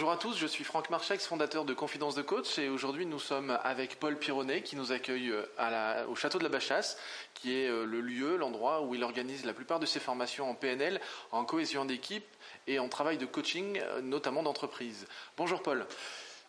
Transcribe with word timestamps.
Bonjour 0.00 0.12
à 0.12 0.16
tous, 0.16 0.38
je 0.38 0.46
suis 0.46 0.64
Franck 0.64 0.88
Marchex, 0.88 1.26
fondateur 1.26 1.66
de 1.66 1.74
Confidence 1.74 2.14
de 2.14 2.22
Coach 2.22 2.58
et 2.58 2.70
aujourd'hui 2.70 3.04
nous 3.04 3.18
sommes 3.18 3.58
avec 3.62 4.00
Paul 4.00 4.16
Pironnet 4.16 4.62
qui 4.62 4.74
nous 4.74 4.92
accueille 4.92 5.30
euh, 5.30 6.06
au 6.06 6.14
château 6.14 6.38
de 6.38 6.42
la 6.42 6.48
Bachasse 6.48 6.96
qui 7.34 7.54
est 7.54 7.68
euh, 7.68 7.84
le 7.84 8.00
lieu, 8.00 8.38
l'endroit 8.38 8.80
où 8.80 8.94
il 8.94 9.04
organise 9.04 9.44
la 9.44 9.52
plupart 9.52 9.78
de 9.78 9.84
ses 9.84 10.00
formations 10.00 10.48
en 10.48 10.54
PNL, 10.54 11.02
en 11.32 11.44
cohésion 11.44 11.84
d'équipe 11.84 12.24
et 12.66 12.78
en 12.78 12.88
travail 12.88 13.18
de 13.18 13.26
coaching, 13.26 13.78
euh, 13.78 14.00
notamment 14.00 14.42
d'entreprise. 14.42 15.06
Bonjour 15.36 15.60
Paul. 15.62 15.84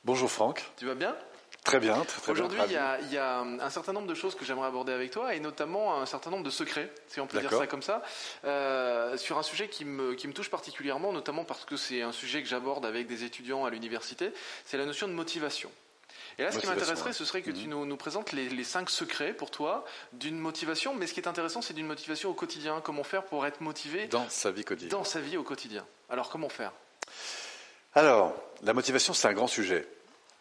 Bonjour 0.06 0.32
Franck. 0.32 0.64
Tu 0.78 0.86
vas 0.86 0.96
bien? 0.96 1.14
Très 1.64 1.80
bien, 1.80 1.94
très, 1.94 2.22
très 2.22 2.32
Aujourd'hui, 2.32 2.60
il, 2.66 3.14
y, 3.14 3.18
a 3.18 3.40
un 3.40 3.70
certain 3.70 3.94
nombre 3.94 4.08
de 4.08 4.16
choses 4.16 4.34
que 4.34 4.44
j'aimerais 4.44 4.68
aborder 4.68 4.94
avec 4.94 5.12
toi, 5.12 5.36
et 5.36 5.40
notamment 5.40 6.02
un 6.02 6.08
certain 6.08 6.32
nombre 6.32 6.44
de 6.44 6.50
secrets, 6.50 6.92
si 7.08 7.20
on 7.20 7.28
peut 7.28 7.40
dire 7.40 7.52
ça 7.52 7.68
comme 7.68 7.84
ça, 7.84 8.02
euh, 8.46 9.16
sur 9.16 9.38
un 9.38 9.44
sujet 9.44 9.68
qui 9.68 9.86
me, 9.86 10.16
qui 10.16 10.28
me 10.28 10.34
touche 10.34 10.50
particulièrement, 10.50 11.14
notamment 11.14 11.46
parce 11.46 11.66
que 11.66 11.78
c'est 11.78 12.02
un 12.02 12.12
sujet 12.12 12.42
que 12.42 12.50
j'aborde 12.50 12.84
avec 12.84 13.06
des 13.06 13.24
étudiants 13.26 13.64
à 13.64 13.70
l'université, 13.70 14.32
c'est 14.66 14.78
la 14.78 14.86
notion 14.86 15.08
de 15.08 15.14
motivation. 15.14 15.70
Et 16.40 16.44
là, 16.44 16.52
ce 16.52 16.58
qui 16.58 16.66
m'intéresserait, 16.66 17.14
ce 17.14 17.26
serait 17.26 17.44
que 17.44 17.52
tu 17.52 17.66
mhm. 17.66 17.70
nous, 17.70 17.86
nous 17.86 17.98
présentes 17.98 18.32
les, 18.32 18.50
les, 18.50 18.64
cinq 18.64 18.90
secrets 18.90 19.34
pour 19.34 19.52
toi 19.52 19.86
d'une 20.14 20.40
motivation. 20.40 20.96
Mais 20.96 21.06
ce 21.06 21.14
qui 21.14 21.20
est 21.20 21.28
intéressant, 21.28 21.62
c'est 21.62 21.74
d'une 21.74 21.86
motivation 21.86 22.30
au 22.30 22.34
quotidien. 22.34 22.82
Comment 22.84 23.04
faire 23.04 23.24
pour 23.24 23.46
être 23.46 23.62
motivé 23.62 24.08
dans 24.08 24.28
sa 24.30 24.50
vie 24.50 24.64
quotidienne 24.64 24.92
Dans 24.92 25.04
sa 25.04 25.20
vie 25.20 25.38
au 25.38 25.44
quotidien? 25.44 25.86
Alors, 26.10 26.30
comment 26.30 26.50
faire? 26.50 26.72
Alors, 27.94 28.34
la 28.64 28.74
motivation, 28.74 29.14
c'est 29.14 29.28
un 29.28 29.34
grand 29.34 29.48
sujet. 29.48 29.88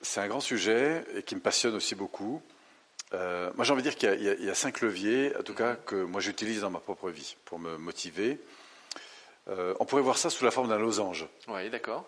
C'est 0.02 0.20
un 0.20 0.28
grand 0.28 0.40
sujet 0.40 1.04
et 1.14 1.22
qui 1.22 1.34
me 1.34 1.40
passionne 1.40 1.74
aussi 1.74 1.94
beaucoup. 1.94 2.42
Euh, 3.12 3.50
moi, 3.56 3.64
j'ai 3.64 3.72
envie 3.72 3.82
de 3.82 3.90
dire 3.90 3.96
qu'il 3.96 4.20
y, 4.20 4.44
y, 4.44 4.50
a 4.50 4.54
cinq 4.54 4.80
leviers, 4.80 5.36
en 5.36 5.42
tout 5.42 5.54
cas, 5.54 5.74
que 5.74 5.96
moi 5.96 6.20
j'utilise 6.20 6.60
dans 6.60 6.70
ma 6.70 6.80
propre 6.80 7.10
vie 7.10 7.36
pour 7.44 7.58
me 7.58 7.76
motiver. 7.76 8.40
Euh, 9.48 9.74
on 9.80 9.84
pourrait 9.84 10.02
voir 10.02 10.18
ça 10.18 10.30
sous 10.30 10.44
la 10.44 10.50
forme 10.50 10.68
d'un 10.68 10.78
losange. 10.78 11.26
Oui, 11.48 11.68
d'accord. 11.70 12.04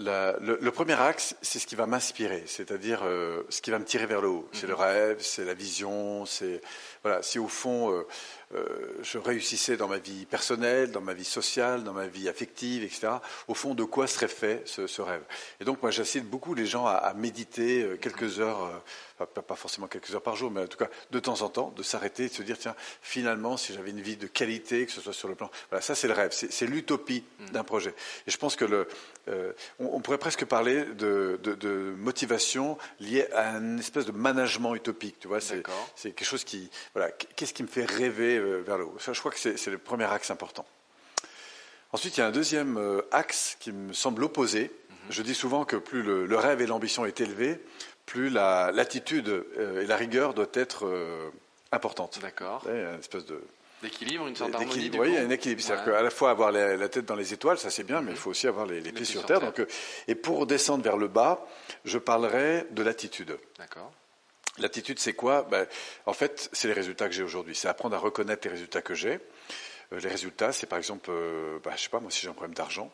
Le, 0.00 0.58
le, 0.60 0.70
premier 0.70 0.94
axe, 0.94 1.34
c'est 1.42 1.58
ce 1.58 1.66
qui 1.66 1.74
va 1.74 1.86
m'inspirer, 1.86 2.44
c'est-à-dire 2.46 3.00
euh, 3.02 3.42
ce 3.48 3.60
qui 3.60 3.72
va 3.72 3.80
me 3.80 3.84
tirer 3.84 4.06
vers 4.06 4.20
le 4.20 4.28
haut. 4.28 4.48
C'est 4.52 4.68
le 4.68 4.74
mhm. 4.74 4.80
rêve, 4.80 5.16
c'est 5.20 5.44
la 5.44 5.54
vision, 5.54 6.24
c'est 6.24 6.60
voilà. 7.02 7.22
Si 7.22 7.38
au 7.38 7.48
fond 7.48 7.92
euh, 7.92 8.06
euh, 8.54 8.64
je 9.02 9.18
réussissais 9.18 9.76
dans 9.76 9.88
ma 9.88 9.98
vie 9.98 10.24
personnelle, 10.24 10.90
dans 10.90 11.02
ma 11.02 11.12
vie 11.12 11.24
sociale, 11.24 11.84
dans 11.84 11.92
ma 11.92 12.06
vie 12.06 12.30
affective, 12.30 12.82
etc. 12.82 13.08
Au 13.46 13.54
fond, 13.54 13.74
de 13.74 13.84
quoi 13.84 14.06
serait 14.06 14.26
fait 14.28 14.62
ce, 14.64 14.86
ce 14.86 15.02
rêve? 15.02 15.22
Et 15.60 15.64
donc, 15.64 15.82
moi, 15.82 15.90
j'incite 15.90 16.24
beaucoup 16.24 16.54
les 16.54 16.64
gens 16.64 16.86
à, 16.86 16.92
à 16.92 17.12
méditer 17.12 17.82
euh, 17.82 17.96
quelques 17.98 18.40
heures, 18.40 18.64
euh, 18.64 19.26
pas, 19.26 19.42
pas, 19.42 19.54
forcément 19.54 19.86
quelques 19.86 20.14
heures 20.14 20.22
par 20.22 20.34
jour, 20.34 20.50
mais 20.50 20.62
en 20.62 20.66
tout 20.66 20.78
cas 20.78 20.88
de 21.10 21.18
temps 21.20 21.42
en 21.42 21.50
temps, 21.50 21.74
de 21.76 21.82
s'arrêter, 21.82 22.28
de 22.28 22.32
se 22.32 22.42
dire 22.42 22.56
tiens, 22.56 22.74
finalement, 23.02 23.58
si 23.58 23.74
j'avais 23.74 23.90
une 23.90 24.00
vie 24.00 24.16
de 24.16 24.26
qualité, 24.26 24.86
que 24.86 24.92
ce 24.92 25.02
soit 25.02 25.12
sur 25.12 25.28
le 25.28 25.34
plan, 25.34 25.50
voilà, 25.68 25.82
ça 25.82 25.94
c'est 25.94 26.08
le 26.08 26.14
rêve, 26.14 26.30
c'est 26.32 26.66
l'utopie 26.66 27.24
mmh. 27.40 27.50
d'un 27.50 27.64
projet. 27.64 27.94
Et 28.26 28.30
je 28.30 28.38
pense 28.38 28.56
que 28.56 28.64
le, 28.64 28.88
euh, 29.28 29.52
on, 29.78 29.90
on, 29.92 30.00
pourrait 30.00 30.18
presque 30.18 30.44
parler 30.46 30.84
de, 30.84 31.38
de, 31.42 31.54
de, 31.54 31.94
motivation 31.98 32.78
liée 33.00 33.26
à 33.32 33.56
une 33.56 33.78
espèce 33.78 34.06
de 34.06 34.12
management 34.12 34.74
utopique. 34.74 35.18
Tu 35.20 35.28
vois, 35.28 35.40
c'est 35.40 35.62
quelque 36.02 36.24
chose 36.24 36.44
qui, 36.44 36.70
voilà, 36.94 36.97
qu'est-ce 37.36 37.54
qui 37.54 37.62
me 37.62 37.68
fait 37.68 37.84
rêver 37.84 38.36
euh, 38.36 38.60
vers 38.60 38.78
le 38.78 38.84
haut? 38.84 38.96
Ça, 38.98 39.12
je 39.12 39.20
crois 39.20 39.32
que 39.32 39.38
c'est 39.38 39.66
le 39.70 39.78
premier 39.78 40.04
axe 40.04 40.30
important. 40.30 40.66
Ensuite, 41.92 42.16
il 42.16 42.20
y 42.20 42.22
a 42.22 42.26
un 42.26 42.32
deuxième 42.32 42.76
euh, 42.76 43.02
axe 43.12 43.56
qui 43.60 43.72
me 43.72 43.92
semble 43.92 44.24
opposé. 44.24 44.64
Mhm. 44.64 44.96
Je 45.10 45.22
dis 45.22 45.34
souvent 45.34 45.64
que 45.64 45.76
plus 45.76 46.02
le, 46.02 46.36
rêve 46.36 46.60
et 46.60 46.66
l'ambition 46.66 47.04
est 47.06 47.20
élevé, 47.20 47.60
plus 48.06 48.30
l'attitude 48.30 49.28
euh, 49.28 49.82
et 49.82 49.86
la 49.86 49.96
rigueur 49.96 50.34
doivent 50.34 50.48
être 50.54 50.86
importantes. 51.72 52.18
D'accord. 52.20 52.66
Une 52.68 52.98
espèce 52.98 53.26
de 53.26 53.42
D'équilibre, 53.80 54.26
une 54.26 54.34
sorte 54.34 54.50
d'harmonie. 54.50 54.90
Oui, 54.98 55.10
il 55.10 55.14
y 55.14 55.18
a 55.18 55.20
un 55.20 55.30
équilibre. 55.30 55.62
C'est-à-dire 55.62 55.84
qu'à 55.84 56.02
la 56.02 56.10
fois 56.10 56.30
avoir 56.30 56.50
la, 56.50 56.88
tête 56.88 57.04
dans 57.04 57.14
les 57.14 57.32
étoiles, 57.32 57.58
ça 57.58 57.70
c'est 57.70 57.84
bien, 57.84 58.00
mais 58.00 58.10
il 58.10 58.14
mhm. 58.14 58.16
faut 58.16 58.30
aussi 58.30 58.48
avoir 58.48 58.66
les, 58.66 58.80
pieds, 58.80 59.04
sur 59.04 59.24
terre. 59.24 59.40
Donc, 59.40 59.64
et 60.08 60.14
pour 60.16 60.46
descendre 60.46 60.82
vers 60.82 60.96
le 60.96 61.06
bas, 61.06 61.46
je 61.84 61.98
parlerai 61.98 62.66
de 62.72 62.82
l'attitude. 62.82 63.38
D'accord. 63.56 63.92
L'attitude, 64.58 64.98
c'est 64.98 65.12
quoi? 65.12 65.42
Ben, 65.42 65.66
En 66.06 66.12
fait, 66.12 66.48
c'est 66.52 66.68
les 66.68 66.74
résultats 66.74 67.08
que 67.08 67.14
j'ai 67.14 67.22
aujourd'hui. 67.22 67.54
C'est 67.54 67.68
apprendre 67.68 67.94
à 67.96 67.98
reconnaître 67.98 68.46
les 68.46 68.52
résultats 68.52 68.82
que 68.82 68.94
j'ai. 68.94 69.20
Euh, 69.92 70.00
les 70.00 70.08
résultats, 70.08 70.52
c'est 70.52 70.66
par 70.66 70.78
exemple, 70.78 71.10
euh, 71.10 71.58
ben, 71.62 71.72
je 71.76 71.82
sais 71.82 71.88
pas, 71.88 72.00
moi, 72.00 72.10
si 72.10 72.20
j'ai 72.20 72.28
un 72.28 72.32
problème 72.32 72.54
d'argent, 72.54 72.92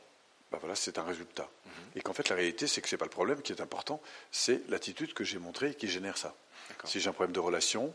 ben 0.52 0.58
voilà, 0.58 0.74
c'est 0.74 0.98
un 0.98 1.04
résultat. 1.04 1.48
Mhm. 1.64 1.72
Et 1.96 2.00
qu'en 2.00 2.12
fait, 2.12 2.28
la 2.28 2.36
réalité, 2.36 2.66
c'est 2.66 2.80
que 2.80 2.88
c'est 2.88 2.96
pas 2.96 3.06
le 3.06 3.10
problème 3.10 3.42
qui 3.42 3.52
est 3.52 3.60
important, 3.60 4.00
c'est 4.30 4.62
l'attitude 4.68 5.14
que 5.14 5.24
j'ai 5.24 5.38
montrée 5.38 5.74
qui 5.74 5.88
génère 5.88 6.18
ça. 6.18 6.34
Si 6.84 7.00
j'ai 7.00 7.08
un 7.08 7.12
problème 7.12 7.32
de 7.32 7.40
relation, 7.40 7.94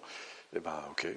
eh 0.55 0.59
ben, 0.59 0.83
ok, 0.91 1.07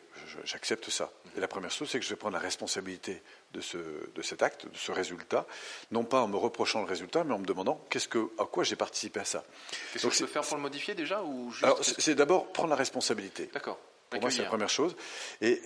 j'accepte 0.44 0.91
ça. 0.91 1.10
Et 1.36 1.41
la 1.41 1.48
première 1.48 1.70
chose, 1.70 1.88
c'est 1.91 1.98
que 1.98 2.04
je 2.04 2.10
vais 2.10 2.16
prendre 2.16 2.34
la 2.34 2.41
responsabilité 2.41 3.22
de, 3.52 3.60
ce, 3.60 3.78
de 3.78 4.22
cet 4.22 4.42
acte, 4.42 4.66
de 4.66 4.76
ce 4.76 4.92
résultat, 4.92 5.46
non 5.90 6.04
pas 6.04 6.20
en 6.20 6.28
me 6.28 6.36
reprochant 6.36 6.80
le 6.80 6.86
résultat, 6.86 7.24
mais 7.24 7.34
en 7.34 7.38
me 7.38 7.46
demandant 7.46 7.84
qu'est-ce 7.90 8.08
que, 8.08 8.30
à 8.38 8.44
quoi 8.44 8.64
j'ai 8.64 8.76
participé 8.76 9.20
à 9.20 9.24
ça. 9.24 9.44
Qu'est-ce 9.92 10.06
que 10.06 10.12
je 10.12 10.20
peux 10.20 10.26
faire 10.26 10.42
pour 10.42 10.56
le 10.56 10.62
modifier 10.62 10.94
déjà 10.94 11.22
ou 11.22 11.52
c'est 11.82 12.14
d'abord 12.14 12.52
prendre 12.52 12.70
la 12.70 12.76
responsabilité. 12.76 13.50
D'accord. 13.52 13.78
Pour 14.10 14.20
moi, 14.20 14.30
c'est 14.30 14.42
la 14.42 14.48
première 14.48 14.68
chose. 14.68 14.94
Et, 15.41 15.60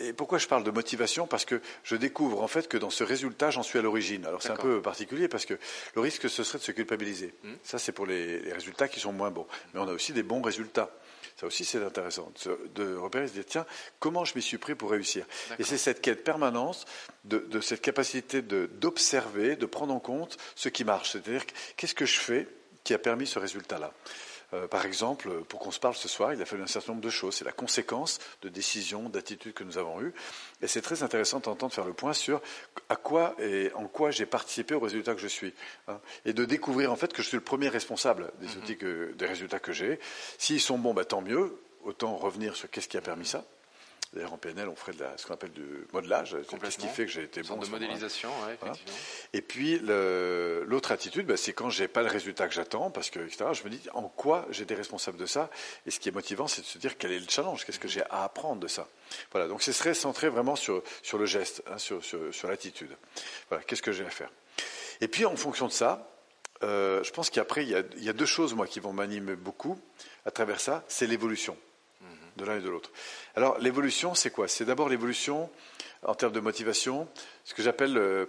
et, 0.00 0.12
pourquoi 0.12 0.38
je 0.38 0.48
parle 0.48 0.64
de 0.64 0.72
motivation? 0.72 1.28
Parce 1.28 1.44
que 1.44 1.60
je 1.84 1.94
découvre 1.94 2.42
en 2.42 2.48
fait 2.48 2.66
que 2.66 2.76
dans 2.76 2.90
ce 2.90 3.04
résultat, 3.04 3.50
j'en 3.50 3.62
suis 3.62 3.78
à 3.78 3.82
l'origine. 3.82 4.26
Alors 4.26 4.42
c'est 4.42 4.50
un 4.50 4.56
peu 4.56 4.82
particulier 4.82 5.28
parce 5.28 5.46
que 5.46 5.54
le 5.94 6.00
risque, 6.00 6.28
ce 6.28 6.42
serait 6.42 6.58
de 6.58 6.64
se 6.64 6.72
culpabiliser. 6.72 7.32
Hmm. 7.44 7.54
Ça, 7.62 7.78
c'est 7.78 7.92
pour 7.92 8.06
les, 8.06 8.40
les, 8.40 8.52
résultats 8.52 8.88
qui 8.88 8.98
sont 8.98 9.12
moins 9.12 9.30
bons. 9.30 9.46
Mais 9.72 9.80
on 9.80 9.88
a 9.88 9.92
aussi 9.92 10.12
des 10.12 10.24
bons 10.24 10.42
résultats. 10.42 10.90
Ça 11.38 11.46
aussi, 11.46 11.66
c'est 11.66 11.84
intéressant 11.84 12.32
de 12.74 12.96
repérer, 12.96 13.24
de 13.24 13.28
se 13.28 13.34
dire, 13.34 13.44
tiens, 13.46 13.66
comment 13.98 14.24
je 14.24 14.34
m'y 14.36 14.42
suis 14.42 14.56
pris 14.56 14.74
pour 14.74 14.90
réussir. 14.90 15.26
Et 15.58 15.64
c'est 15.64 15.76
cette 15.76 16.00
quête 16.00 16.24
permanente 16.24 16.86
de, 17.24 17.38
de 17.38 17.60
cette 17.60 17.82
capacité 17.82 18.40
d'observer, 18.40 19.50
de, 19.56 19.60
de 19.60 19.66
prendre 19.66 19.92
en 19.92 20.00
compte 20.00 20.38
ce 20.54 20.70
qui 20.70 20.84
marche. 20.84 21.12
C'est-à-dire, 21.12 21.44
qu'est-ce 21.76 21.94
que 21.94 22.06
je 22.06 22.18
fais 22.18 22.48
qui 22.84 22.94
a 22.94 22.98
permis 22.98 23.26
ce 23.26 23.38
résultat-là? 23.38 23.92
Euh, 24.52 24.68
par 24.68 24.86
exemple, 24.86 25.42
pour 25.48 25.60
qu'on 25.60 25.70
se 25.70 25.80
parle 25.80 25.94
ce 25.94 26.08
soir, 26.08 26.32
il 26.32 26.40
a 26.40 26.46
fallu 26.46 26.62
un 26.62 26.66
certain 26.68 26.92
nombre 26.92 27.04
de 27.04 27.10
choses. 27.10 27.34
C'est 27.34 27.44
la 27.44 27.52
conséquence 27.52 28.18
de 28.42 28.48
décisions, 28.48 29.08
d'attitudes 29.08 29.54
que 29.54 29.64
nous 29.64 29.78
avons 29.78 30.00
eues. 30.00 30.12
Et 30.62 30.68
c'est 30.68 30.82
très 30.82 31.02
intéressant 31.02 31.40
d'entendre 31.40 31.72
faire 31.72 31.84
le 31.84 31.92
point 31.92 32.12
sur 32.12 32.40
à 32.88 32.96
quoi 32.96 33.34
et 33.38 33.72
en 33.74 33.86
quoi 33.88 34.10
j'ai 34.10 34.26
participé 34.26 34.74
au 34.74 34.80
résultat 34.80 35.14
que 35.14 35.20
je 35.20 35.26
suis. 35.26 35.54
Hein. 35.88 36.00
et 36.24 36.32
de 36.32 36.44
découvrir 36.44 36.92
en 36.92 36.96
fait 36.96 37.12
que 37.12 37.22
je 37.22 37.28
suis 37.28 37.36
le 37.36 37.42
premier 37.42 37.68
responsable 37.68 38.32
des 38.66 38.76
des 38.76 39.26
résultats 39.26 39.58
que 39.58 39.72
j'ai. 39.72 39.98
S'ils 40.38 40.60
sont 40.60 40.78
bons, 40.78 40.94
bah, 40.94 41.04
tant 41.04 41.22
mieux. 41.22 41.58
Autant 41.84 42.16
revenir 42.16 42.56
sur 42.56 42.68
qu'est-ce 42.68 42.88
qui 42.88 42.96
a 42.96 43.00
permis 43.00 43.26
ça. 43.26 43.44
D'ailleurs, 44.16 44.32
en 44.32 44.38
PNL, 44.38 44.66
on 44.70 44.74
ferait 44.74 44.94
de 44.94 45.00
la, 45.00 45.18
ce 45.18 45.26
qu'on 45.26 45.34
appelle 45.34 45.52
du 45.52 45.86
modelage. 45.92 46.34
C'est 46.48 46.70
ce 46.70 46.78
qui 46.78 46.88
fait 46.88 47.04
que 47.04 47.12
j'ai 47.12 47.24
été 47.24 47.42
bon. 47.42 47.58
de 47.58 47.66
modélisation, 47.66 48.30
ouais, 48.46 48.54
effectivement. 48.54 48.94
Et 49.34 49.42
puis, 49.42 49.78
l'autre 49.78 50.90
attitude, 50.90 51.26
bah, 51.26 51.36
c'est 51.36 51.52
quand 51.52 51.68
j'ai 51.68 51.86
pas 51.86 52.00
le 52.00 52.08
résultat 52.08 52.48
que 52.48 52.54
j'attends, 52.54 52.90
parce 52.90 53.10
que, 53.10 53.20
etc., 53.20 53.44
je 53.52 53.62
me 53.64 53.68
dis 53.68 53.82
en 53.92 54.04
quoi 54.08 54.46
j'étais 54.50 54.74
responsable 54.74 55.18
de 55.18 55.26
ça? 55.26 55.50
Et 55.84 55.90
ce 55.90 56.00
qui 56.00 56.08
est 56.08 56.12
motivant, 56.12 56.48
c'est 56.48 56.62
de 56.62 56.66
se 56.66 56.78
dire 56.78 56.96
quel 56.96 57.12
est 57.12 57.18
le 57.18 57.26
challenge, 57.28 57.66
qu'est-ce 57.66 57.78
que 57.78 57.88
j'ai 57.88 58.04
à 58.04 58.24
apprendre 58.24 58.58
de 58.58 58.68
ça? 58.68 58.88
Voilà, 59.32 59.48
donc 59.48 59.62
ce 59.62 59.72
serait 59.72 59.92
centré 59.92 60.30
vraiment 60.30 60.56
sur, 60.56 60.82
sur 61.02 61.18
le 61.18 61.26
geste, 61.26 61.62
hein, 61.70 61.76
sur, 61.76 62.02
sur, 62.02 62.34
sur 62.34 62.48
l'attitude. 62.48 62.96
Voilà, 63.50 63.64
qu'est-ce 63.64 63.82
que 63.82 63.92
j'ai 63.92 64.06
à 64.06 64.10
faire? 64.10 64.30
Et 65.02 65.08
puis, 65.08 65.26
en 65.26 65.36
fonction 65.36 65.66
de 65.66 65.72
ça, 65.72 66.10
euh, 66.62 67.04
je 67.04 67.10
pense 67.10 67.28
qu'après, 67.28 67.66
il, 67.66 67.86
il 67.98 68.04
y 68.04 68.08
a 68.08 68.14
deux 68.14 68.24
choses, 68.24 68.54
moi, 68.54 68.66
qui 68.66 68.80
vont 68.80 68.94
m'animer 68.94 69.36
beaucoup 69.36 69.78
à 70.24 70.30
travers 70.30 70.58
ça. 70.58 70.84
C'est 70.88 71.06
l'évolution 71.06 71.54
de 72.36 72.44
l'un 72.44 72.58
et 72.58 72.60
de 72.60 72.68
l'autre. 72.68 72.90
Alors 73.34 73.58
l'évolution, 73.58 74.14
c'est 74.14 74.30
quoi? 74.30 74.48
C'est 74.48 74.64
d'abord 74.64 74.88
l'évolution 74.88 75.50
en 76.02 76.14
termes 76.14 76.32
de 76.32 76.40
motivation, 76.40 77.08
ce 77.44 77.54
que 77.54 77.62
j'appelle 77.62 77.96
euh, 77.96 78.26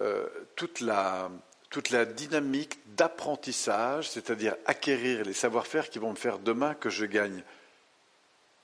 euh, 0.00 0.26
toute, 0.56 0.80
la, 0.80 1.30
toute 1.70 1.90
la 1.90 2.04
dynamique 2.04 2.78
d'apprentissage, 2.96 4.10
c'est-à-dire 4.10 4.56
acquérir 4.66 5.24
les 5.24 5.32
savoir-faire 5.32 5.90
qui 5.90 5.98
vont 5.98 6.10
me 6.10 6.16
faire 6.16 6.38
demain 6.38 6.74
que 6.74 6.90
je 6.90 7.06
gagne 7.06 7.42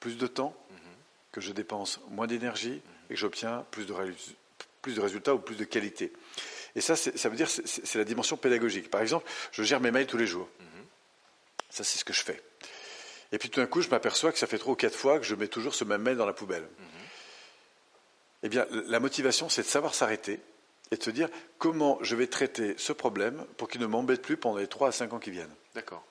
plus 0.01 0.17
de 0.17 0.27
temps, 0.27 0.55
mm-hmm. 0.55 1.33
que 1.33 1.41
je 1.41 1.53
dépense 1.53 2.01
moins 2.11 2.27
d'énergie 2.27 2.83
et 3.09 3.15
que 3.15 3.21
j'obtiens 3.21 3.65
plus 3.71 3.87
de, 3.87 3.95
plus 4.83 4.95
de 4.95 5.01
résultats 5.01 5.35
ou 5.35 5.39
plus 5.39 5.57
de 5.57 5.65
qualité. 5.65 6.13
Et 6.77 6.81
ça, 6.81 6.97
ça 6.97 7.29
veut 7.29 7.37
dire 7.37 7.51
c'est 7.51 7.97
la 7.97 8.05
dimension 8.05 8.37
pédagogique. 8.37 8.91
Par 8.91 9.01
exemple, 9.01 9.29
je 9.53 9.63
gère 9.63 9.81
mes 9.81 9.91
mails 9.91 10.07
tous 10.07 10.19
les 10.19 10.27
jours. 10.27 10.49
Mm-hmm. 10.61 10.85
Ça, 11.71 11.85
c'est 11.85 11.99
ce 11.99 12.05
que 12.05 12.13
je 12.13 12.23
fais. 12.23 12.43
Et 13.33 13.39
puis 13.39 13.49
tout 13.49 13.61
d'un 13.61 13.67
coup, 13.67 13.81
je 13.81 13.89
m'aperçois 13.89 14.33
que 14.33 14.39
ça 14.39 14.47
fait 14.47 14.59
trois 14.59 14.73
ou 14.73 14.77
quatre 14.77 14.97
fois 14.97 15.19
que 15.19 15.25
je 15.25 15.35
mets 15.35 15.49
toujours 15.49 15.75
ce 15.75 15.85
même 15.85 16.03
mail 16.03 16.17
dans 16.17 16.27
la 16.27 16.33
poubelle. 16.33 16.63
Mhm. 16.63 16.87
Eh 18.43 18.49
bien, 18.49 18.67
la 18.71 19.01
motivation, 19.01 19.49
c'est 19.49 19.63
de 19.63 19.67
savoir 19.67 19.95
s'arrêter 19.95 20.41
et 20.91 20.97
de 20.97 21.03
se 21.03 21.11
dire 21.11 21.29
comment 21.59 21.99
je 22.03 22.17
vais 22.17 22.27
traiter 22.27 22.75
ce 22.79 22.93
problème 22.93 23.45
pour 23.57 23.69
qu'il 23.69 23.81
ne 23.81 23.87
m'embête 23.87 24.23
plus 24.23 24.37
pendant 24.37 24.59
les 24.59 24.67
trois 24.67 24.89
à 24.89 24.93
cinq 24.93 25.13
ans 25.13 25.19
qui 25.19 25.31
viennent. 25.31 25.55
D'accord 25.75 26.05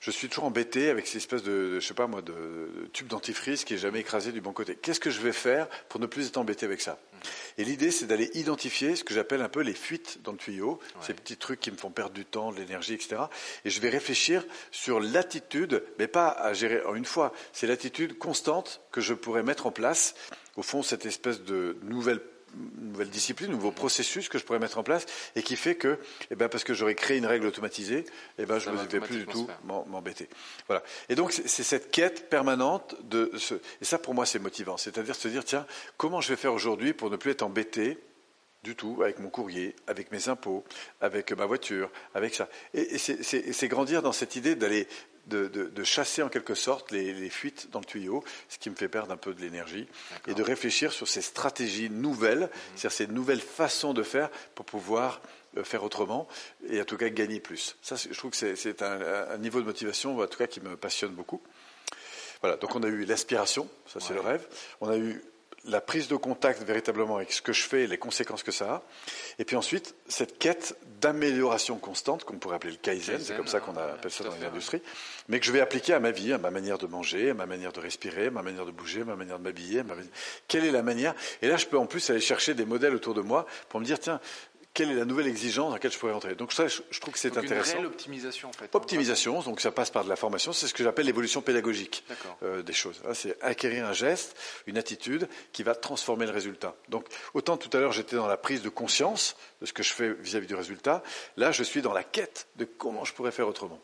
je 0.00 0.10
suis 0.10 0.28
toujours 0.28 0.44
embêté 0.44 0.90
avec 0.90 1.06
ces 1.06 1.18
espèces 1.18 1.42
de, 1.42 1.80
je 1.80 1.86
sais 1.86 1.94
pas 1.94 2.06
moi, 2.06 2.22
de, 2.22 2.88
tube 2.92 3.08
dentifrice 3.08 3.64
qui 3.64 3.74
est 3.74 3.78
jamais 3.78 4.00
écrasé 4.00 4.32
du 4.32 4.40
bon 4.40 4.52
côté. 4.52 4.76
Qu'est-ce 4.76 5.00
que 5.00 5.10
je 5.10 5.20
vais 5.20 5.32
faire 5.32 5.68
pour 5.88 6.00
ne 6.00 6.06
plus 6.06 6.28
être 6.28 6.36
embêté 6.36 6.66
avec 6.66 6.80
ça 6.80 6.98
Et 7.58 7.64
l'idée, 7.64 7.90
c'est 7.90 8.06
d'aller 8.06 8.30
identifier 8.34 8.96
ce 8.96 9.04
que 9.04 9.14
j'appelle 9.14 9.42
un 9.42 9.48
peu 9.48 9.60
les 9.60 9.74
fuites 9.74 10.20
dans 10.22 10.32
le 10.32 10.38
tuyau, 10.38 10.80
ces 11.00 11.14
petits 11.14 11.36
trucs 11.36 11.60
qui 11.60 11.70
me 11.70 11.76
font 11.76 11.90
perdre 11.90 12.14
du 12.14 12.24
temps, 12.24 12.52
de 12.52 12.58
l'énergie, 12.58 12.94
etc. 12.94 13.22
Et 13.64 13.70
je 13.70 13.80
vais 13.80 13.90
réfléchir 13.90 14.44
sur 14.70 15.00
l'attitude, 15.00 15.82
mais 15.98 16.08
pas 16.08 16.28
à 16.28 16.52
gérer 16.52 16.84
en 16.84 16.94
une 16.94 17.04
fois. 17.04 17.32
C'est 17.52 17.66
l'attitude 17.66 18.18
constante 18.18 18.80
que 18.92 19.00
je 19.00 19.14
pourrais 19.14 19.42
mettre 19.42 19.66
en 19.66 19.72
place. 19.72 20.14
Au 20.56 20.62
fond, 20.62 20.82
cette 20.82 21.06
espèce 21.06 21.42
de 21.42 21.76
nouvelle 21.82 22.20
nouvelle 22.78 23.10
discipline, 23.10 23.50
un 23.50 23.54
nouveau 23.54 23.70
processus 23.70 24.28
que 24.28 24.38
je 24.38 24.44
pourrais 24.44 24.58
mettre 24.58 24.78
en 24.78 24.82
place 24.82 25.06
et 25.34 25.42
qui 25.42 25.56
fait 25.56 25.74
que, 25.74 25.98
eh 26.30 26.34
ben, 26.34 26.48
parce 26.48 26.64
que 26.64 26.74
j'aurais 26.74 26.94
créé 26.94 27.18
une 27.18 27.26
règle 27.26 27.46
automatisée, 27.46 28.04
eh 28.38 28.46
ben, 28.46 28.58
je 28.58 28.70
ne 28.70 28.76
vais 28.76 29.00
plus 29.00 29.18
du 29.18 29.26
tout 29.26 29.48
m'embêter. 29.64 30.28
Voilà. 30.66 30.82
Et 31.08 31.14
donc, 31.14 31.32
c'est 31.32 31.62
cette 31.62 31.90
quête 31.90 32.28
permanente 32.30 32.96
de 33.04 33.30
ce, 33.36 33.54
et 33.54 33.84
ça 33.84 33.98
pour 33.98 34.14
moi 34.14 34.26
c'est 34.26 34.38
motivant. 34.38 34.76
C'est-à-dire 34.76 35.14
se 35.14 35.28
dire, 35.28 35.44
tiens, 35.44 35.66
comment 35.96 36.20
je 36.20 36.28
vais 36.30 36.36
faire 36.36 36.52
aujourd'hui 36.52 36.92
pour 36.92 37.10
ne 37.10 37.16
plus 37.16 37.30
être 37.32 37.42
embêté 37.42 37.98
du 38.62 38.74
tout 38.74 39.00
avec 39.02 39.20
mon 39.20 39.30
courrier, 39.30 39.76
avec 39.86 40.10
mes 40.10 40.28
impôts, 40.28 40.64
avec 41.00 41.32
ma 41.32 41.46
voiture, 41.46 41.90
avec 42.14 42.34
ça? 42.34 42.48
Et, 42.74 42.98
c'est 42.98 43.68
grandir 43.68 44.02
dans 44.02 44.12
cette 44.12 44.36
idée 44.36 44.56
d'aller 44.56 44.88
de, 45.26 45.84
chasser 45.84 46.22
en 46.22 46.28
quelque 46.28 46.54
sorte 46.54 46.90
les, 46.92 47.30
fuites 47.30 47.68
dans 47.70 47.80
le 47.80 47.84
tuyau, 47.84 48.24
ce 48.48 48.58
qui 48.58 48.70
me 48.70 48.74
fait 48.74 48.88
perdre 48.88 49.12
un 49.12 49.16
peu 49.16 49.34
de 49.34 49.40
l'énergie, 49.40 49.86
et 50.26 50.34
de 50.34 50.42
réfléchir 50.42 50.92
sur 50.92 51.08
ces 51.08 51.22
stratégies 51.22 51.90
nouvelles, 51.90 52.40
mhm. 52.40 52.48
c'est-à-dire 52.74 52.92
ces 52.92 53.06
nouvelles 53.06 53.40
façons 53.40 53.92
de 53.92 54.02
faire 54.02 54.30
pour 54.54 54.64
pouvoir 54.64 55.20
euh, 55.56 55.64
faire 55.64 55.82
autrement 55.82 56.28
et 56.68 56.80
en 56.80 56.84
tout 56.84 56.96
cas 56.96 57.08
gagner 57.08 57.40
plus. 57.40 57.76
Ça, 57.82 57.96
je 57.96 58.16
trouve 58.16 58.30
que 58.32 58.56
c'est 58.56 58.82
un, 58.82 59.38
niveau 59.38 59.60
de 59.60 59.66
motivation, 59.66 60.18
en 60.18 60.26
tout 60.26 60.38
cas, 60.38 60.46
qui 60.46 60.60
me 60.60 60.76
passionne 60.76 61.12
beaucoup. 61.12 61.42
Voilà, 62.42 62.56
donc 62.56 62.74
on 62.74 62.82
a 62.82 62.88
eu 62.88 63.04
l'aspiration, 63.04 63.68
ça 63.86 63.98
c'est 64.00 64.14
le 64.14 64.20
rêve. 64.20 64.46
On 64.80 64.88
a 64.88 64.96
eu 64.96 65.22
la 65.66 65.80
prise 65.80 66.08
de 66.08 66.16
contact 66.16 66.62
véritablement 66.62 67.16
avec 67.16 67.32
ce 67.32 67.42
que 67.42 67.52
je 67.52 67.62
fais 67.62 67.84
et 67.84 67.86
les 67.86 67.98
conséquences 67.98 68.42
que 68.42 68.52
ça 68.52 68.64
a. 68.66 68.82
Et 69.38 69.44
puis 69.44 69.56
ensuite, 69.56 69.94
cette 70.08 70.38
quête 70.38 70.76
d'amélioration 71.00 71.76
constante, 71.76 72.24
qu'on 72.24 72.38
pourrait 72.38 72.56
appeler 72.56 72.72
le 72.72 72.78
Kaizen, 72.78 73.20
c'est 73.20 73.36
comme 73.36 73.46
ça 73.46 73.60
qu'on 73.60 73.76
appelle 73.76 74.10
ça 74.10 74.24
dans 74.24 74.36
l'industrie, 74.40 74.80
mais 75.28 75.40
que 75.40 75.46
je 75.46 75.52
vais 75.52 75.60
appliquer 75.60 75.92
à 75.92 76.00
ma 76.00 76.10
vie, 76.10 76.32
à 76.32 76.38
ma 76.38 76.50
manière 76.50 76.78
de 76.78 76.86
manger, 76.86 77.30
à 77.30 77.34
ma 77.34 77.46
manière 77.46 77.72
de 77.72 77.80
respirer, 77.80 78.26
à 78.26 78.30
ma 78.30 78.42
manière 78.42 78.66
de 78.66 78.70
bouger, 78.70 79.02
à 79.02 79.04
ma 79.04 79.16
manière 79.16 79.38
de 79.38 79.44
m'habiller. 79.44 79.82
Quelle 80.48 80.64
est 80.64 80.70
la 80.70 80.82
manière? 80.82 81.14
Et 81.42 81.48
là, 81.48 81.56
je 81.56 81.66
peux 81.66 81.78
en 81.78 81.86
plus 81.86 82.08
aller 82.10 82.20
chercher 82.20 82.54
des 82.54 82.64
modèles 82.64 82.94
autour 82.94 83.14
de 83.14 83.20
moi 83.20 83.46
pour 83.68 83.80
me 83.80 83.84
dire, 83.84 83.98
tiens, 83.98 84.20
quelle 84.76 84.90
est 84.90 84.94
la 84.94 85.06
nouvelle 85.06 85.26
exigence 85.26 85.68
dans 85.68 85.72
laquelle 85.72 85.90
je 85.90 85.98
pourrais 85.98 86.12
entrer. 86.12 86.34
Donc 86.34 86.52
ça, 86.52 86.68
je, 86.68 87.00
trouve 87.00 87.14
que 87.14 87.18
c'est 87.18 87.38
intéressant. 87.38 87.78
Une 87.78 87.86
optimisation 87.86 88.50
en 88.50 88.52
fait. 88.52 88.68
Optimisation, 88.74 89.40
donc 89.40 89.62
ça 89.62 89.72
passe 89.72 89.88
par 89.88 90.04
de 90.04 90.10
la 90.10 90.16
formation. 90.16 90.52
C'est 90.52 90.68
ce 90.68 90.74
que 90.74 90.84
j'appelle 90.84 91.06
l'évolution 91.06 91.40
pédagogique 91.40 92.04
euh, 92.42 92.62
des 92.62 92.74
choses. 92.74 93.00
C'est 93.14 93.42
acquérir 93.42 93.86
un 93.86 93.94
geste, 93.94 94.36
une 94.66 94.76
attitude 94.76 95.30
qui 95.52 95.62
va 95.62 95.74
transformer 95.74 96.26
le 96.26 96.32
résultat. 96.32 96.74
Donc 96.90 97.06
autant 97.32 97.56
tout 97.56 97.74
à 97.74 97.80
l'heure 97.80 97.92
j'étais 97.92 98.16
dans 98.16 98.26
la 98.26 98.36
prise 98.36 98.60
de 98.60 98.68
conscience 98.68 99.36
de 99.62 99.66
ce 99.66 99.72
que 99.72 99.82
je 99.82 99.94
fais 99.94 100.12
vis-à-vis 100.12 100.46
du 100.46 100.54
résultat, 100.54 101.02
là 101.38 101.52
je 101.52 101.62
suis 101.62 101.80
dans 101.80 101.94
la 101.94 102.04
quête 102.04 102.46
de 102.56 102.66
comment 102.66 103.06
je 103.06 103.14
pourrais 103.14 103.32
faire 103.32 103.48
autrement. 103.48 103.80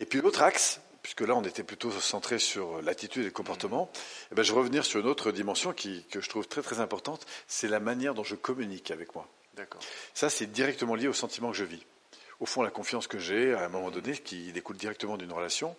Et 0.00 0.06
puis 0.06 0.20
l'autre 0.20 0.42
axe, 0.42 0.80
puisque 1.02 1.20
là 1.20 1.36
on 1.36 1.44
était 1.44 1.62
plutôt 1.62 1.92
centré 1.92 2.40
sur 2.40 2.82
l'attitude 2.82 3.22
et 3.22 3.26
le 3.26 3.30
comportement, 3.30 3.92
eh 4.32 4.34
ben, 4.34 4.42
je 4.42 4.52
vais 4.52 4.58
revenir 4.58 4.84
sur 4.84 4.98
une 4.98 5.06
autre 5.06 5.30
dimension 5.30 5.72
qui, 5.72 6.04
que 6.10 6.20
je 6.20 6.28
trouve 6.28 6.48
très 6.48 6.62
très 6.62 6.80
importante, 6.80 7.26
c'est 7.46 7.68
la 7.68 7.78
manière 7.78 8.14
dont 8.14 8.24
je 8.24 8.34
communique 8.34 8.90
avec 8.90 9.14
moi. 9.14 9.28
Ça, 10.14 10.30
c'est 10.30 10.46
directement 10.46 10.94
lié 10.94 11.08
au 11.08 11.12
sentiment 11.12 11.50
que 11.50 11.56
je 11.56 11.64
vis. 11.64 11.84
Au 12.40 12.46
fond, 12.46 12.62
la 12.62 12.70
confiance 12.70 13.06
que 13.06 13.18
j'ai 13.18 13.52
à 13.52 13.66
un 13.66 13.68
moment 13.68 13.90
donné, 13.90 14.14
qui 14.16 14.50
découle 14.52 14.76
directement 14.76 15.18
d'une 15.18 15.32
relation. 15.32 15.76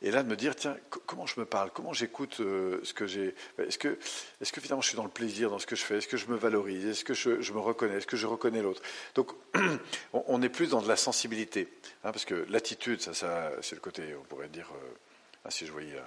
Et 0.00 0.10
là, 0.10 0.22
de 0.22 0.28
me 0.28 0.36
dire, 0.36 0.56
tiens, 0.56 0.74
comment 0.88 1.26
je 1.26 1.38
me 1.38 1.44
parle? 1.44 1.70
Comment 1.74 1.92
j'écoute 1.92 2.40
euh, 2.40 2.80
ce 2.84 2.94
que 2.94 3.06
j'ai? 3.06 3.34
Est-ce 3.58 3.76
que, 3.76 3.98
est 4.40 4.50
que 4.50 4.60
finalement 4.62 4.80
je 4.80 4.88
suis 4.88 4.96
dans 4.96 5.04
le 5.04 5.10
plaisir 5.10 5.50
dans 5.50 5.58
ce 5.58 5.66
que 5.66 5.76
je 5.76 5.82
fais? 5.82 5.98
Est-ce 5.98 6.08
que 6.08 6.16
je 6.16 6.28
me 6.28 6.36
valorise? 6.36 6.86
Est-ce 6.86 7.04
que 7.04 7.12
je, 7.12 7.52
me 7.52 7.58
reconnais? 7.58 7.96
Est-ce 7.96 8.06
que 8.06 8.16
je 8.16 8.26
reconnais 8.26 8.62
l'autre? 8.62 8.80
Donc, 9.14 9.32
on, 10.14 10.40
est 10.40 10.48
plus 10.48 10.70
dans 10.70 10.80
de 10.80 10.88
la 10.88 10.96
sensibilité. 10.96 11.68
Hein, 12.02 12.12
parce 12.12 12.24
que 12.24 12.46
l'attitude, 12.48 13.02
ça, 13.02 13.52
c'est 13.60 13.74
le 13.74 13.82
côté, 13.82 14.14
on 14.18 14.24
pourrait 14.24 14.48
dire, 14.48 14.70
si 15.50 15.66
je 15.66 15.72
voyais 15.72 15.98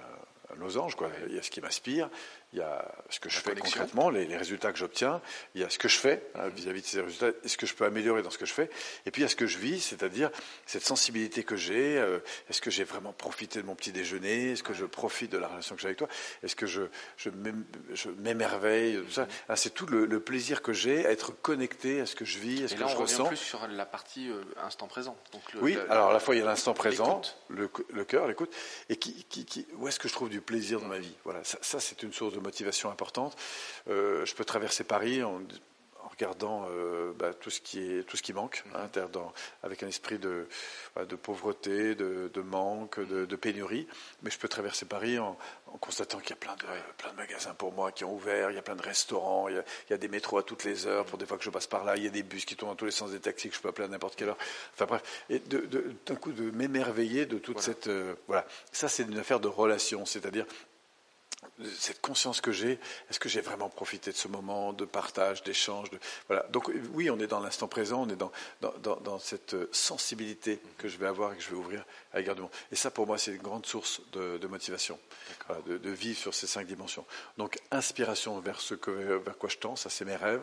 un 0.52 0.56
losange, 0.56 0.96
quoi. 0.96 1.10
Il 1.28 1.36
y 1.36 1.38
a 1.38 1.42
ce 1.42 1.50
qui 1.50 1.60
m'inspire, 1.60 2.10
il 2.54 2.60
y 2.60 2.62
a 2.62 2.84
ce 3.10 3.18
que 3.18 3.28
je 3.28 3.40
fais 3.40 3.54
concrètement, 3.54 4.10
les, 4.10 4.36
résultats 4.36 4.72
que 4.72 4.78
j'obtiens, 4.78 5.20
il 5.54 5.60
y 5.60 5.64
a 5.64 5.70
ce 5.70 5.78
que 5.78 5.88
je 5.88 5.98
fais 5.98 6.22
hein, 6.36 6.48
vis-à-vis 6.48 6.82
de 6.82 6.86
ces 6.86 7.00
résultats, 7.00 7.28
est 7.28 7.48
ce 7.48 7.58
que 7.58 7.66
je 7.66 7.74
peux 7.74 7.84
améliorer 7.84 8.22
dans 8.22 8.30
ce 8.30 8.38
que 8.38 8.46
je 8.46 8.52
fais, 8.52 8.70
et 9.06 9.10
puis 9.10 9.22
il 9.22 9.24
y 9.24 9.26
a 9.26 9.28
ce 9.28 9.34
que 9.34 9.48
je 9.48 9.58
vis, 9.58 9.80
c'est-à-dire 9.80 10.30
cette 10.64 10.84
sensibilité 10.84 11.42
que 11.42 11.56
j'ai, 11.56 11.98
euh, 11.98 12.20
est-ce 12.48 12.60
que 12.60 12.70
j'ai 12.70 12.84
vraiment 12.84 13.12
profité 13.12 13.60
de 13.60 13.66
mon 13.66 13.74
petit 13.74 13.90
déjeuner, 13.90 14.52
est-ce 14.52 14.62
que 14.62 14.72
je 14.72 14.84
profite 14.84 15.32
de 15.32 15.38
la 15.38 15.48
relation 15.48 15.74
que 15.74 15.80
j'ai 15.80 15.88
avec 15.88 15.98
toi, 15.98 16.08
est-ce 16.44 16.54
que 16.54 16.66
je, 16.66 16.82
je 17.16 17.30
m'émerveille, 18.20 19.02
tout 19.04 19.12
ça? 19.12 19.26
Ah, 19.48 19.56
c'est 19.56 19.70
tout 19.70 19.86
le, 19.86 20.20
plaisir 20.20 20.62
que 20.62 20.72
j'ai 20.72 21.06
à 21.06 21.10
être 21.10 21.32
connecté 21.32 22.00
à 22.00 22.06
ce 22.06 22.14
que 22.14 22.24
je 22.24 22.38
vis, 22.38 22.64
à 22.64 22.68
ce 22.68 22.74
que 22.76 22.88
je 22.88 22.96
ressens. 22.96 23.26
plus 23.26 23.36
sur 23.36 23.66
la 23.66 23.84
partie 23.84 24.30
euh, 24.30 24.42
instant 24.62 24.86
présent. 24.86 25.16
Donc 25.32 25.42
oui, 25.60 25.76
alors 25.90 26.10
à 26.10 26.12
la 26.12 26.20
fois 26.20 26.36
il 26.36 26.38
y 26.38 26.42
a 26.42 26.44
l'instant 26.44 26.72
présent, 26.72 27.20
le, 27.48 27.68
le 27.92 28.04
cœur, 28.04 28.28
l'écoute, 28.28 28.54
et 28.88 28.96
qui, 28.96 29.24
qui, 29.24 29.66
où 29.76 29.88
est-ce 29.88 29.98
que 29.98 30.08
je 30.08 30.12
trouve 30.12 30.30
du 30.30 30.40
plaisir 30.40 30.80
dans 30.80 30.86
ma 30.86 30.98
vie? 30.98 31.14
Voilà, 31.24 31.42
ça, 31.42 31.58
ça 31.60 31.80
c'est 31.80 32.02
une 32.04 32.12
source 32.12 32.32
de 32.32 32.43
motivation 32.44 32.90
importante. 32.90 33.36
Euh, 33.88 34.24
je 34.24 34.34
peux 34.34 34.44
traverser 34.44 34.84
Paris 34.84 35.22
en, 35.22 35.40
regardant 36.14 36.66
euh, 36.70 37.12
bah, 37.18 37.34
tout 37.34 37.50
ce 37.50 37.60
qui 37.60 37.80
est 37.80 38.04
tout 38.04 38.16
ce 38.16 38.22
qui 38.22 38.32
manque, 38.32 38.64
hein, 38.74 38.88
dans, 39.12 39.32
avec 39.62 39.82
un 39.82 39.88
esprit 39.88 40.18
de, 40.18 40.46
de 40.96 41.16
pauvreté, 41.16 41.94
de, 41.94 42.40
manque, 42.40 43.00
de, 43.00 43.36
pénurie. 43.36 43.86
Mais 44.22 44.30
je 44.30 44.38
peux 44.38 44.48
traverser 44.48 44.86
Paris 44.86 45.18
en, 45.18 45.36
constatant 45.80 46.18
qu'il 46.20 46.30
y 46.30 46.34
a 46.34 46.36
plein 46.36 46.54
de, 46.54 46.62
plein 46.98 47.10
de 47.10 47.16
magasins 47.16 47.52
pour 47.54 47.72
moi 47.72 47.90
qui 47.90 48.04
ont 48.04 48.14
ouvert, 48.14 48.50
il 48.52 48.54
y 48.54 48.58
a 48.58 48.62
plein 48.62 48.76
de 48.76 48.82
restaurants, 48.82 49.48
il 49.48 49.62
y 49.90 49.92
a, 49.92 49.96
des 49.96 50.08
métros 50.08 50.38
à 50.38 50.44
toutes 50.44 50.64
les 50.64 50.86
heures. 50.86 51.04
Pour 51.04 51.18
des 51.18 51.26
fois 51.26 51.36
que 51.36 51.42
je 51.44 51.50
passe 51.50 51.66
par 51.66 51.84
là, 51.84 51.96
il 51.96 52.04
y 52.04 52.06
a 52.06 52.10
des 52.10 52.22
bus 52.22 52.44
qui 52.44 52.54
tournent 52.54 52.70
dans 52.70 52.76
tous 52.76 52.84
les 52.84 52.92
sens 52.92 53.10
des 53.10 53.20
taxis 53.20 53.48
que 53.48 53.56
je 53.56 53.60
peux 53.60 53.68
appeler 53.68 53.86
à 53.86 53.88
n'importe 53.88 54.14
quelle 54.14 54.28
heure. 54.28 54.38
Enfin 54.74 54.86
bref, 54.86 55.02
et 55.28 55.40
d'un 55.40 56.14
coup 56.14 56.32
de 56.32 56.50
m'émerveiller 56.50 57.26
de 57.26 57.38
toute 57.38 57.60
cette 57.60 57.88
euh, 57.88 58.14
voilà. 58.28 58.46
Ça 58.70 58.88
c'est 58.88 59.02
une 59.02 59.18
affaire 59.18 59.40
de 59.40 59.48
relation, 59.48 60.06
c'est-à-dire 60.06 60.46
cette 61.76 62.00
conscience 62.00 62.40
que 62.40 62.52
j'ai, 62.52 62.78
est-ce 63.10 63.20
que 63.20 63.28
j'ai 63.28 63.40
vraiment 63.40 63.68
profité 63.68 64.10
de 64.10 64.16
ce 64.16 64.28
moment 64.28 64.72
de 64.72 64.84
partage, 64.84 65.42
d'échange 65.42 65.88
voilà. 66.28 66.44
Donc 66.50 66.70
oui, 66.92 67.10
on 67.10 67.18
est 67.18 67.26
dans 67.26 67.40
l'instant 67.40 67.68
présent, 67.68 68.02
on 68.02 68.08
est 68.08 68.16
dans, 68.16 68.32
dans, 68.60 69.18
cette 69.18 69.56
sensibilité 69.74 70.60
que 70.78 70.88
je 70.88 70.98
vais 70.98 71.06
avoir 71.06 71.32
et 71.32 71.36
que 71.36 71.42
je 71.42 71.50
vais 71.50 71.56
ouvrir 71.56 71.84
à 72.12 72.18
l'égard 72.18 72.34
du 72.34 72.42
monde. 72.42 72.50
Et 72.72 72.76
ça, 72.76 72.90
pour 72.90 73.06
moi, 73.06 73.18
c'est 73.18 73.32
une 73.32 73.42
grande 73.42 73.66
source 73.66 74.00
de, 74.12 74.46
motivation, 74.46 74.98
de, 75.66 75.78
de, 75.78 75.90
vivre 75.90 76.18
sur 76.18 76.34
ces 76.34 76.46
cinq 76.46 76.66
dimensions. 76.66 77.04
Donc 77.38 77.58
inspiration 77.70 78.38
vers, 78.40 78.60
ce 78.60 78.74
que, 78.74 78.90
vers 78.90 79.38
quoi 79.38 79.48
je 79.48 79.58
tends, 79.58 79.76
ça 79.76 79.90
c'est 79.90 80.04
mes 80.04 80.16
rêves 80.16 80.42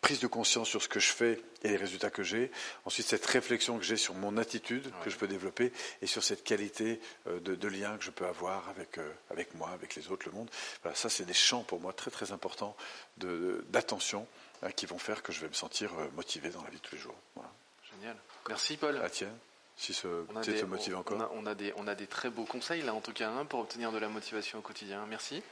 prise 0.00 0.20
de 0.20 0.26
conscience 0.26 0.68
sur 0.68 0.82
ce 0.82 0.88
que 0.88 1.00
je 1.00 1.12
fais 1.12 1.42
et 1.62 1.68
les 1.68 1.76
résultats 1.76 2.10
que 2.10 2.22
j'ai. 2.22 2.50
Ensuite, 2.84 3.06
cette 3.06 3.26
réflexion 3.26 3.78
que 3.78 3.84
j'ai 3.84 3.96
sur 3.96 4.14
mon 4.14 4.36
attitude 4.38 4.90
que 5.04 5.10
je 5.10 5.16
peux 5.16 5.28
développer 5.28 5.72
et 6.00 6.06
sur 6.06 6.24
cette 6.24 6.42
qualité 6.42 7.00
euh, 7.26 7.40
de, 7.40 7.68
lien 7.68 7.96
que 7.98 8.04
je 8.04 8.10
peux 8.10 8.26
avoir 8.26 8.68
avec, 8.68 8.98
euh, 8.98 9.12
avec 9.30 9.54
moi, 9.54 9.70
avec 9.70 9.94
les 9.94 10.10
autres, 10.10 10.26
le 10.26 10.32
monde. 10.32 10.50
Voilà, 10.82 10.96
ça, 10.96 11.08
c'est 11.08 11.24
des 11.24 11.34
champs 11.34 11.62
pour 11.62 11.80
moi 11.80 11.92
très 11.92 12.10
très 12.10 12.32
importants 12.32 12.76
d'attention 13.16 14.26
hein, 14.62 14.70
qui 14.72 14.86
vont 14.86 14.98
faire 14.98 15.22
que 15.22 15.32
je 15.32 15.40
vais 15.40 15.48
me 15.48 15.54
sentir 15.54 15.92
euh, 15.98 16.08
motivé 16.16 16.50
dans 16.50 16.62
la 16.62 16.70
vie 16.70 16.78
de 16.78 16.82
tous 16.82 16.94
les 16.94 17.00
jours. 17.00 17.16
Génial. 17.92 18.16
Merci 18.48 18.76
Paul. 18.76 19.00
Ah 19.02 19.10
tiens. 19.10 19.32
Si 19.76 19.94
ce, 19.94 20.08
te 20.42 20.64
motive 20.66 20.96
encore. 20.96 21.30
On 21.34 21.46
a, 21.46 21.54
des, 21.54 21.72
on 21.76 21.86
a 21.86 21.94
des 21.94 22.06
très 22.06 22.28
beaux 22.28 22.44
conseils 22.44 22.82
là 22.82 22.92
en 22.92 23.00
tout 23.00 23.14
cas 23.14 23.30
hein, 23.30 23.46
pour 23.46 23.60
obtenir 23.60 23.92
de 23.92 23.98
la 23.98 24.08
motivation 24.08 24.58
au 24.58 24.62
quotidien. 24.62 25.06
Merci. 25.08 25.42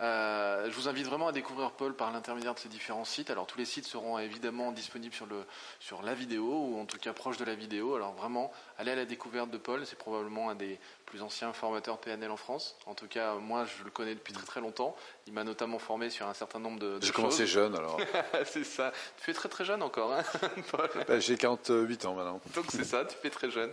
Euh, 0.00 0.70
je 0.70 0.74
vous 0.76 0.88
invite 0.88 1.06
vraiment 1.06 1.28
à 1.28 1.32
découvrir 1.32 1.72
Paul 1.72 1.92
par 1.92 2.12
l'intermédiaire 2.12 2.54
de 2.54 2.58
ces 2.60 2.68
différents 2.68 3.04
sites. 3.04 3.30
Alors 3.30 3.46
tous 3.46 3.58
les 3.58 3.64
sites 3.64 3.86
seront 3.86 4.18
évidemment 4.18 4.70
disponibles 4.70 5.14
sur, 5.14 5.26
le, 5.26 5.44
sur 5.80 6.02
la 6.02 6.14
vidéo 6.14 6.44
ou 6.44 6.80
en 6.80 6.84
tout 6.86 6.98
cas 6.98 7.12
proche 7.12 7.36
de 7.36 7.44
la 7.44 7.56
vidéo. 7.56 7.96
Alors 7.96 8.12
vraiment, 8.12 8.52
allez 8.78 8.92
à 8.92 8.94
la 8.94 9.04
découverte 9.06 9.50
de 9.50 9.58
Paul. 9.58 9.84
C'est 9.86 9.98
probablement 9.98 10.50
un 10.50 10.54
des 10.54 10.78
plus 11.04 11.22
anciens 11.22 11.52
formateurs 11.52 11.98
PNL 11.98 12.30
en 12.30 12.36
France. 12.36 12.76
En 12.86 12.94
tout 12.94 13.08
cas, 13.08 13.34
moi 13.34 13.64
je 13.64 13.82
le 13.82 13.90
connais 13.90 14.14
depuis 14.14 14.32
très 14.32 14.46
très 14.46 14.60
longtemps. 14.60 14.94
Il 15.26 15.32
m'a 15.32 15.42
notamment 15.42 15.80
formé 15.80 16.10
sur 16.10 16.28
un 16.28 16.34
certain 16.34 16.60
nombre 16.60 16.78
de, 16.78 16.98
de 16.98 17.04
J'ai 17.04 17.12
commencé 17.12 17.46
jeune 17.46 17.74
alors. 17.74 17.98
c'est 18.44 18.64
ça. 18.64 18.92
Tu 19.18 19.24
fais 19.24 19.34
très 19.34 19.48
très 19.48 19.64
jeune 19.64 19.82
encore, 19.82 20.12
hein, 20.12 20.22
Paul. 20.70 20.90
Ben, 21.08 21.20
j'ai 21.20 21.36
48 21.36 22.04
ans 22.04 22.14
maintenant. 22.14 22.40
Donc 22.54 22.66
c'est 22.68 22.84
ça, 22.84 23.04
tu 23.04 23.16
fais 23.16 23.30
très 23.30 23.50
jeune. 23.50 23.72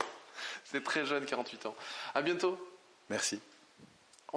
C'est 0.64 0.84
très 0.84 1.06
jeune, 1.06 1.26
48 1.26 1.68
ans. 1.68 1.76
À 2.16 2.22
bientôt. 2.22 2.58
Merci. 3.10 3.40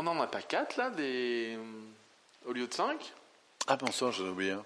On 0.00 0.04
n'en 0.04 0.20
a 0.20 0.28
pas 0.28 0.42
quatre 0.42 0.76
là, 0.76 0.90
des... 0.90 1.58
au 2.46 2.52
lieu 2.52 2.68
de 2.68 2.72
cinq? 2.72 3.12
Ah 3.66 3.76
bon 3.76 3.90
sang, 3.90 4.12
j'en 4.12 4.26
ai 4.26 4.28
oublié 4.28 4.52
un. 4.52 4.64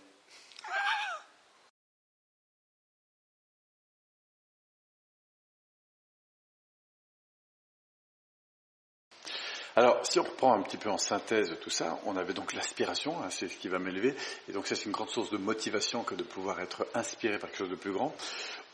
Alors, 9.75 10.05
si 10.07 10.21
on 10.21 10.25
reprend 10.25 10.53
un 10.53 10.61
petit 10.61 10.77
peu 10.77 10.91
en 10.91 10.99
synthèse 10.99 11.57
tout 11.63 11.71
ça, 11.71 11.99
on 12.05 12.19
avait 12.19 12.35
donc 12.35 12.53
l'aspiration, 12.53 13.23
hein, 13.23 13.31
c'est 13.31 13.49
ce 13.49 13.57
qui 13.57 13.69
va 13.69 13.79
m'élever, 13.79 14.15
et 14.51 14.53
donc 14.53 14.67
ça 14.67 14.75
c'est 14.75 14.85
une 14.85 14.93
grande 14.93 15.09
source 15.09 15.31
de 15.31 15.39
motivation 15.39 16.05
que 16.05 16.15
de 16.15 16.25
pouvoir 16.25 16.61
être 16.61 16.87
inspiré 16.93 17.39
par 17.39 17.49
quelque 17.49 17.61
chose 17.61 17.71
de 17.71 17.77
plus 17.77 17.93
grand. 17.93 18.15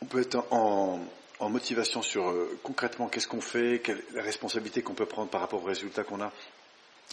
On 0.02 0.06
peut 0.06 0.22
être 0.22 0.44
en, 0.50 1.06
en 1.40 1.48
motivation 1.48 2.02
sur 2.02 2.30
euh, 2.30 2.58
concrètement 2.62 3.08
qu'est-ce 3.08 3.28
qu'on 3.28 3.40
fait, 3.40 3.80
quelle 3.82 4.02
la 4.12 4.22
responsabilité 4.22 4.82
qu'on 4.82 4.94
peut 4.94 5.06
prendre 5.06 5.30
par 5.30 5.40
rapport 5.40 5.62
aux 5.62 5.66
résultats 5.66 6.04
qu'on 6.04 6.20
a, 6.20 6.32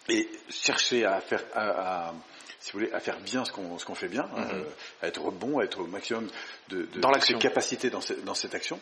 et 0.09 0.29
chercher 0.49 1.05
à 1.05 1.19
faire, 1.21 1.43
à, 1.53 2.13
si 2.59 2.71
vous 2.71 2.79
voulez, 2.79 2.91
à 2.93 2.99
faire 2.99 3.19
bien 3.19 3.45
ce 3.45 3.51
qu'on 3.51 3.77
ce 3.79 3.85
qu'on 3.85 3.95
fait 3.95 4.07
bien, 4.07 4.23
mm-hmm. 4.23 4.53
euh, 4.53 4.63
à 5.01 5.07
être 5.07 5.31
bon, 5.31 5.59
à 5.59 5.63
être 5.63 5.79
au 5.81 5.87
maximum 5.87 6.27
de, 6.69 6.83
de, 6.83 6.99
dans 6.99 7.13
ses 7.19 7.35
capacités 7.35 7.89
dans, 7.89 8.01
dans 8.23 8.35
cette 8.35 8.55
action. 8.55 8.79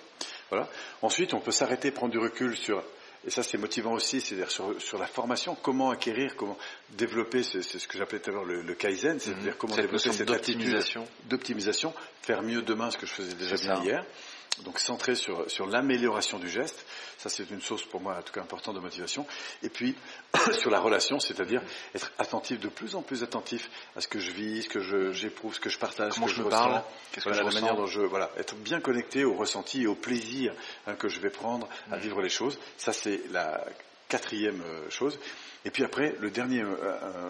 Voilà. 0.49 0.67
Ensuite, 1.01 1.33
on 1.33 1.39
peut 1.39 1.51
s'arrêter, 1.51 1.91
prendre 1.91 2.11
du 2.11 2.19
recul 2.19 2.55
sur 2.55 2.83
et 3.25 3.29
ça 3.29 3.41
c'est 3.41 3.57
motivant 3.57 3.93
aussi, 3.93 4.19
c'est-à-dire 4.19 4.51
sur, 4.51 4.81
sur, 4.81 4.97
la 4.97 5.07
formation, 5.07 5.55
comment 5.61 5.91
acquérir, 5.91 6.35
comment 6.35 6.57
développer, 6.89 7.41
c'est 7.41 7.63
ce 7.63 7.87
que 7.87 7.97
j'appelais 7.97 8.19
tout 8.19 8.31
à 8.31 8.33
l'heure 8.33 8.43
le, 8.43 8.61
le, 8.61 8.75
kaizen, 8.75 9.17
c'est-à-dire 9.17 9.53
mhm. 9.53 9.57
comment 9.57 9.75
développer 9.77 10.11
cette 10.11 10.29
optimisation 10.29 11.07
d'optimisation, 11.29 11.93
faire 12.21 12.41
mieux 12.41 12.61
demain 12.61 12.91
ce 12.91 12.97
que 12.97 13.05
je 13.05 13.13
faisais 13.13 13.33
déjà 13.35 13.55
bien 13.55 13.81
hier 13.81 14.05
donc 14.61 14.79
centré 14.79 15.15
sur, 15.15 15.49
sur 15.49 15.65
l'amélioration 15.65 16.37
du 16.39 16.49
geste. 16.49 16.85
Ça, 17.17 17.29
c'est 17.29 17.49
une 17.49 17.61
source 17.61 17.83
pour 17.83 18.01
moi 18.01 18.17
en 18.17 18.21
tout 18.21 18.33
cas 18.33 18.41
importante 18.41 18.75
de 18.75 18.79
motivation. 18.79 19.25
Et 19.63 19.69
puis 19.69 19.95
sur 20.51 20.69
la 20.69 20.79
relation, 20.79 21.19
c'est-à-dire 21.19 21.61
être 21.95 22.11
attentif, 22.19 22.59
de 22.59 22.67
plus 22.67 22.95
en 22.95 23.01
plus 23.01 23.23
attentif 23.23 23.69
à 23.95 24.01
ce 24.01 24.07
que 24.07 24.19
je 24.19 24.31
vis, 24.31 24.63
ce 24.63 24.69
que 24.69 25.11
j'éprouve, 25.11 25.55
ce 25.55 25.59
que 25.59 25.69
je 25.69 25.79
partage, 25.79 26.13
ce 26.13 26.19
que 26.19 26.27
je, 26.27 26.43
me 26.43 26.49
parle, 26.49 26.83
qu'est-ce 27.11 27.25
que 27.25 27.33
je 27.33 27.41
la 27.41 27.51
manière 27.51 27.75
dont 27.75 27.87
je 27.87 28.01
voilà, 28.01 28.29
être 28.37 28.55
bien 28.55 28.79
connecté 28.79 29.25
au 29.25 29.33
ressenti 29.33 29.83
et 29.83 29.87
au 29.87 29.95
plaisir 29.95 30.53
hein, 30.87 30.95
que 30.95 31.09
je 31.09 31.19
vais 31.19 31.29
prendre 31.31 31.67
à 31.91 31.97
vivre 31.97 32.21
les 32.21 32.29
choses. 32.29 32.59
Ça, 32.77 32.93
c'est 32.93 33.21
la 33.31 33.65
quatrième 34.07 34.61
euh, 34.61 34.89
chose. 34.89 35.17
Et 35.65 35.71
puis 35.71 35.83
après, 35.83 36.15
le 36.19 36.29
dernier 36.29 36.61
euh, 36.61 36.75
euh, 36.83 37.29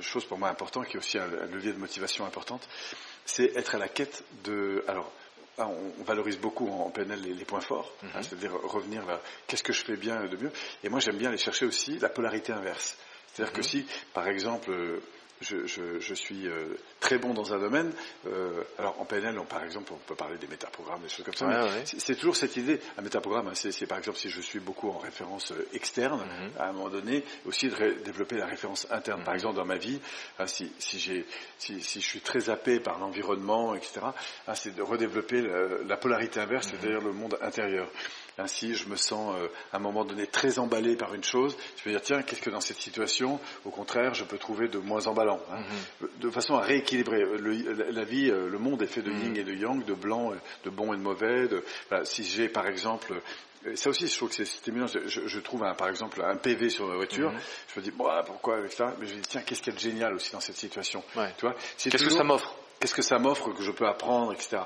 chose 0.00 0.24
pour 0.24 0.36
moi 0.36 0.48
important, 0.48 0.82
qui 0.82 0.96
est 0.96 0.98
aussi 0.98 1.18
un, 1.18 1.26
levier 1.26 1.72
de 1.72 1.78
motivation 1.78 2.26
importante, 2.26 2.68
c'est 3.24 3.56
être 3.56 3.76
à 3.76 3.78
la 3.78 3.88
quête 3.88 4.24
de 4.44 4.84
alors 4.88 5.10
on, 5.66 6.04
valorise 6.04 6.38
beaucoup 6.38 6.68
en 6.68 6.90
PNL 6.90 7.20
les, 7.20 7.44
points 7.44 7.60
forts, 7.60 7.92
hein, 8.02 8.06
mhm. 8.14 8.22
c'est-à-dire 8.22 8.52
revenir 8.52 9.04
vers 9.04 9.20
qu'est-ce 9.46 9.62
que 9.62 9.72
je 9.72 9.84
fais 9.84 9.96
bien 9.96 10.26
de 10.26 10.36
mieux. 10.36 10.52
Et 10.84 10.88
moi, 10.88 11.00
j'aime 11.00 11.16
bien 11.16 11.28
aller 11.28 11.38
chercher 11.38 11.66
aussi 11.66 11.98
la 11.98 12.08
polarité 12.08 12.52
inverse. 12.52 12.96
C'est-à-dire 13.32 13.52
que 13.52 13.60
mhm. 13.60 13.64
si, 13.64 13.86
par 14.14 14.28
exemple, 14.28 15.00
je, 15.40 15.66
je, 15.66 16.00
je, 16.00 16.14
suis 16.14 16.48
euh, 16.48 16.76
très 17.00 17.18
bon 17.18 17.34
dans 17.34 17.54
un 17.54 17.58
domaine. 17.58 17.92
Euh, 18.26 18.62
alors 18.78 19.00
en 19.00 19.04
PNL, 19.04 19.38
on, 19.38 19.44
par 19.44 19.64
exemple, 19.64 19.92
on 19.92 19.98
peut 19.98 20.14
parler 20.14 20.36
des 20.38 20.46
métaprogrammes, 20.46 21.02
des 21.02 21.08
choses 21.08 21.24
comme 21.24 21.34
ça. 21.34 21.68
C'est 21.84 22.16
toujours 22.16 22.36
cette 22.36 22.56
idée. 22.56 22.80
Un 22.96 23.02
métaprogramme, 23.02 23.48
hein, 23.48 23.54
c'est 23.54 23.86
par 23.86 23.98
exemple 23.98 24.18
si 24.18 24.30
je 24.30 24.40
suis 24.40 24.60
beaucoup 24.60 24.90
en 24.90 24.98
référence 24.98 25.52
euh, 25.52 25.68
externe, 25.72 26.20
mhm. 26.20 26.50
à 26.58 26.68
un 26.68 26.72
moment 26.72 26.88
donné, 26.90 27.24
aussi 27.46 27.68
de 27.68 28.02
développer 28.04 28.36
la 28.36 28.46
référence 28.46 28.86
interne. 28.90 29.22
Par 29.22 29.34
mhm. 29.34 29.38
exemple, 29.38 29.56
dans 29.56 29.64
ma 29.64 29.78
vie, 29.78 30.00
hein, 30.38 30.46
si, 30.46 30.72
si, 30.78 30.98
si, 31.58 31.82
si, 31.82 32.00
je 32.00 32.06
suis 32.06 32.20
très 32.20 32.50
happé 32.50 32.80
par 32.80 32.98
l'environnement, 32.98 33.74
etc., 33.74 34.00
hein, 34.46 34.54
c'est 34.54 34.74
de 34.74 34.82
redévelopper 34.82 35.42
la, 35.42 35.84
la 35.86 35.96
polarité 35.96 36.40
inverse, 36.40 36.72
mhm. 36.72 36.78
c'est-à-dire 36.80 37.00
le 37.00 37.12
monde 37.12 37.38
intérieur. 37.40 37.88
Ainsi, 38.38 38.74
je 38.74 38.88
me 38.88 38.96
sens 38.96 39.34
euh, 39.36 39.48
à 39.72 39.76
un 39.76 39.80
moment 39.80 40.04
donné 40.04 40.26
très 40.26 40.58
emballé 40.60 40.96
par 40.96 41.12
une 41.14 41.24
chose. 41.24 41.56
Je 41.76 41.82
peux 41.82 41.90
dire, 41.90 42.00
tiens, 42.00 42.22
qu'est-ce 42.22 42.40
que 42.40 42.50
dans 42.50 42.60
cette 42.60 42.78
situation, 42.78 43.40
au 43.64 43.70
contraire, 43.70 44.14
je 44.14 44.24
peux 44.24 44.38
trouver 44.38 44.68
de 44.68 44.78
moins 44.78 45.06
emballant 45.08 45.40
hein. 45.50 45.60
mhm. 46.00 46.08
De 46.20 46.30
façon 46.30 46.54
à 46.54 46.60
rééquilibrer. 46.60 47.24
la 47.90 48.04
vie, 48.04 48.30
euh, 48.30 48.48
le 48.48 48.58
monde 48.58 48.82
est 48.82 48.86
fait 48.86 49.02
de 49.02 49.10
mhm. 49.10 49.22
yin 49.24 49.36
et 49.36 49.44
de 49.44 49.52
yang, 49.52 49.84
de 49.84 49.94
blanc, 49.94 50.32
de 50.64 50.70
bon 50.70 50.92
et 50.94 50.96
de 50.96 51.02
mauvais. 51.02 51.48
De, 51.48 51.64
si 52.04 52.24
j'ai, 52.24 52.48
par 52.48 52.68
exemple, 52.68 53.20
ça 53.74 53.90
aussi, 53.90 54.06
je 54.06 54.16
trouve 54.16 54.28
que 54.28 54.36
c'est 54.36 54.44
stimulant. 54.44 54.86
Je, 54.86 55.26
je 55.26 55.40
trouve, 55.40 55.64
un, 55.64 55.74
par 55.74 55.88
exemple, 55.88 56.22
un 56.22 56.36
PV 56.36 56.70
sur 56.70 56.86
ma 56.86 56.94
voiture. 56.94 57.32
Mhm. 57.32 57.40
Je 57.74 57.80
me 57.80 57.84
dis, 57.84 57.90
bon, 57.90 58.08
pourquoi 58.24 58.58
avec 58.58 58.72
ça? 58.72 58.94
Mais 59.00 59.06
je 59.06 59.14
me 59.14 59.20
dis, 59.20 59.28
tiens, 59.28 59.42
qu'est-ce 59.42 59.62
qu'il 59.62 59.72
y 59.72 59.76
a 59.76 59.78
de 59.78 59.82
génial 59.82 60.14
aussi 60.14 60.32
dans 60.32 60.40
cette 60.40 60.56
situation? 60.56 61.02
Tu 61.36 61.44
vois 61.44 61.54
Qu'est-ce 61.76 62.04
que 62.04 62.10
ça 62.10 62.24
m'offre? 62.24 62.54
Qu'est-ce 62.80 62.94
que 62.94 63.02
ça 63.02 63.18
m'offre 63.18 63.52
que 63.52 63.62
je 63.62 63.72
peux 63.72 63.86
apprendre, 63.86 64.32
etc. 64.32 64.58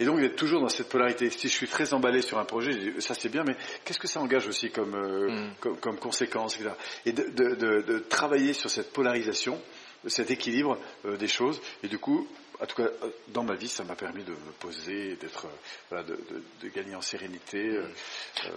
Et 0.00 0.04
donc, 0.04 0.16
il 0.18 0.24
est 0.24 0.34
toujours 0.34 0.60
dans 0.60 0.68
cette 0.68 0.88
polarité. 0.88 1.30
Si 1.30 1.48
je 1.48 1.54
suis 1.54 1.68
très 1.68 1.94
emballé 1.94 2.20
sur 2.20 2.38
un 2.38 2.44
projet, 2.44 3.00
ça 3.00 3.14
c'est 3.14 3.28
bien, 3.28 3.44
mais 3.46 3.54
qu'est-ce 3.84 4.00
que 4.00 4.08
ça 4.08 4.20
engage 4.20 4.48
aussi 4.48 4.70
comme, 4.70 4.94
euh, 4.94 5.30
mm. 5.30 5.54
comme, 5.60 5.76
comme, 5.76 5.98
conséquence, 5.98 6.56
etc. 6.56 6.70
Et 7.06 7.12
de, 7.12 7.28
de, 7.30 7.54
de, 7.54 7.82
de, 7.82 7.98
travailler 8.00 8.54
sur 8.54 8.70
cette 8.70 8.92
polarisation, 8.92 9.60
cet 10.06 10.30
équilibre 10.30 10.78
euh, 11.04 11.16
des 11.16 11.28
choses, 11.28 11.60
et 11.84 11.88
du 11.88 11.98
coup, 11.98 12.26
en 12.60 12.66
tout 12.66 12.76
cas, 12.76 12.88
euh, 13.02 13.10
dans 13.28 13.42
ma 13.42 13.54
vie, 13.54 13.68
ça 13.68 13.84
m'a 13.84 13.94
permis 13.94 14.22
de 14.22 14.32
me 14.32 14.52
poser, 14.58 15.16
d'être, 15.16 15.46
euh, 15.46 15.56
voilà, 15.88 16.04
de, 16.04 16.12
de, 16.14 16.42
de, 16.62 16.68
gagner 16.68 16.94
en 16.94 17.00
sérénité. 17.00 17.58
Euh, 17.58 17.86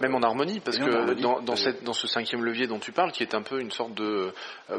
Même 0.02 0.14
en 0.14 0.20
harmonie, 0.20 0.60
parce 0.60 0.78
que 0.78 1.14
dans, 1.14 1.40
dans, 1.40 1.56
cette, 1.56 1.82
dans, 1.84 1.92
ce 1.94 2.06
cinquième 2.06 2.44
levier 2.44 2.66
dont 2.66 2.78
tu 2.78 2.92
parles, 2.92 3.12
qui 3.12 3.22
est 3.22 3.34
un 3.34 3.42
peu 3.42 3.60
une 3.60 3.70
sorte 3.70 3.94
de 3.94 4.32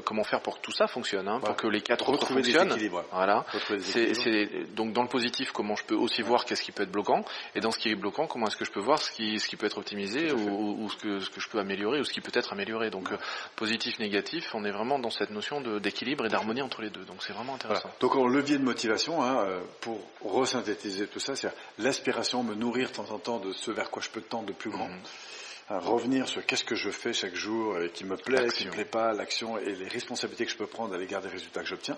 comment 0.04 0.24
faire 0.24 0.42
pour 0.42 0.58
que 0.58 0.62
tout 0.62 0.72
ça 0.72 0.88
fonctionne, 0.88 1.28
hein, 1.28 1.40
pour 1.40 1.56
que 1.56 1.68
les 1.68 1.82
quatre 1.82 2.08
autres 2.10 2.28
fonctionnent. 2.28 2.76
Voilà. 3.12 3.46
C'est 3.80 4.74
donc 4.76 4.94
dans 4.94 5.02
le 5.04 5.08
positif, 5.10 5.52
comment 5.52 5.76
je 5.76 5.86
peux 5.86 5.96
aussi 5.96 6.22
voir 6.22 6.46
qu'est-ce 6.46 6.62
qui 6.62 6.72
peut 6.72 6.84
être 6.84 6.92
bloquant, 6.92 7.26
et 7.56 7.60
dans 7.60 7.72
ce 7.72 7.80
qui 7.80 7.90
est 7.90 7.96
bloquant, 7.96 8.28
comment 8.28 8.48
est-ce 8.48 8.58
que 8.58 8.66
je 8.66 8.72
peux 8.72 8.80
voir 8.80 9.00
ce 9.00 9.12
qui, 9.12 9.40
ce 9.40 9.48
qui 9.48 9.56
peut 9.56 9.66
être 9.66 9.78
optimisé 9.78 10.32
ou, 10.32 10.84
ou, 10.84 10.90
ce, 10.90 10.98
que, 10.98 11.20
ce 11.20 11.30
que 11.30 11.40
je 11.40 11.50
peux 11.50 11.60
améliorer 11.60 12.00
ou 12.00 12.04
ce 12.04 12.14
qui 12.14 12.22
peut 12.22 12.32
être 12.34 12.54
amélioré. 12.54 12.90
Donc 12.90 13.10
positif, 13.56 14.00
négatif, 14.00 14.54
on 14.54 14.64
est 14.66 14.72
vraiment 14.72 15.00
dans 15.00 15.10
cette 15.10 15.32
notion 15.32 15.62
d'équilibre 15.80 16.26
et 16.26 16.30
d'harmonie 16.30 16.62
entre 16.62 16.82
les 16.82 16.90
deux. 16.90 17.06
Donc 17.06 17.24
c'est 17.24 17.34
vraiment 17.34 17.56
intéressant. 17.56 17.90
Donc 18.00 18.16
en 18.16 18.28
levier 18.28 18.58
de 18.58 18.64
motivation 18.64 19.15
Hein, 19.24 19.46
euh, 19.46 19.62
pour 19.82 20.00
resynthétiser 20.22 21.08
tout 21.08 21.20
ça, 21.20 21.36
c'est 21.36 21.52
l'aspiration, 21.78 22.44
me 22.44 22.56
nourrir 22.56 22.90
de 22.90 22.96
temps 22.96 23.12
en 23.12 23.20
temps 23.20 23.40
de 23.40 23.52
ce 23.54 23.72
vers 23.72 23.90
quoi 23.90 24.02
je 24.02 24.10
peux 24.10 24.22
tendre 24.22 24.46
de 24.46 24.54
plus 24.54 24.70
grand. 24.70 24.88
Mhm. 24.88 25.78
revenir 25.80 26.28
sur 26.28 26.46
qu'est-ce 26.46 26.64
que 26.64 26.76
je 26.76 26.92
fais 26.92 27.12
chaque 27.12 27.34
jour 27.36 27.80
et 27.80 27.90
qui 27.90 28.04
me 28.06 28.18
plaît, 28.18 28.48
qui 28.50 28.66
ne 28.66 28.70
me 28.70 28.76
plaît 28.76 28.86
pas, 28.86 29.14
l'action 29.14 29.58
et 29.58 29.74
les 29.76 29.88
responsabilités 29.88 30.46
que 30.46 30.52
je 30.52 30.58
peux 30.58 30.68
prendre 30.68 30.94
à 30.94 30.98
l'égard 30.98 31.22
des 31.22 31.30
résultats 31.30 31.62
que 31.62 31.68
j'obtiens. 31.68 31.98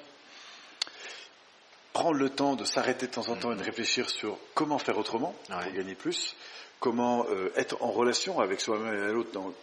Prendre 1.91 2.17
le 2.17 2.29
temps 2.29 2.55
de 2.55 2.63
s'arrêter 2.63 3.07
de 3.07 3.11
temps 3.11 3.27
en 3.27 3.35
temps 3.35 3.51
et 3.51 3.55
de 3.55 3.59
mhm. 3.59 3.65
réfléchir 3.65 4.09
sur 4.09 4.37
comment 4.53 4.77
faire 4.77 4.97
autrement 4.97 5.35
pour 5.47 5.73
gagner 5.73 5.95
plus, 5.95 6.35
comment 6.79 7.25
euh, 7.29 7.51
être 7.55 7.81
en 7.81 7.91
relation 7.91 8.39
avec 8.39 8.61
soi-même 8.61 8.93
et 8.93 9.11
l'autre 9.11 9.31
dans 9.31 9.53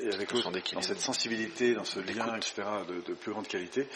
et 0.00 0.12
avec 0.12 0.32
l'autre, 0.32 0.50
dans 0.72 0.82
cette 0.82 1.00
sensibilité, 1.00 1.74
dans 1.74 1.84
ce 1.84 2.00
lien, 2.00 2.36
etc., 2.36 2.62
de, 2.88 3.00
de, 3.06 3.14
plus 3.14 3.32
grande 3.32 3.46
qualité. 3.46 3.86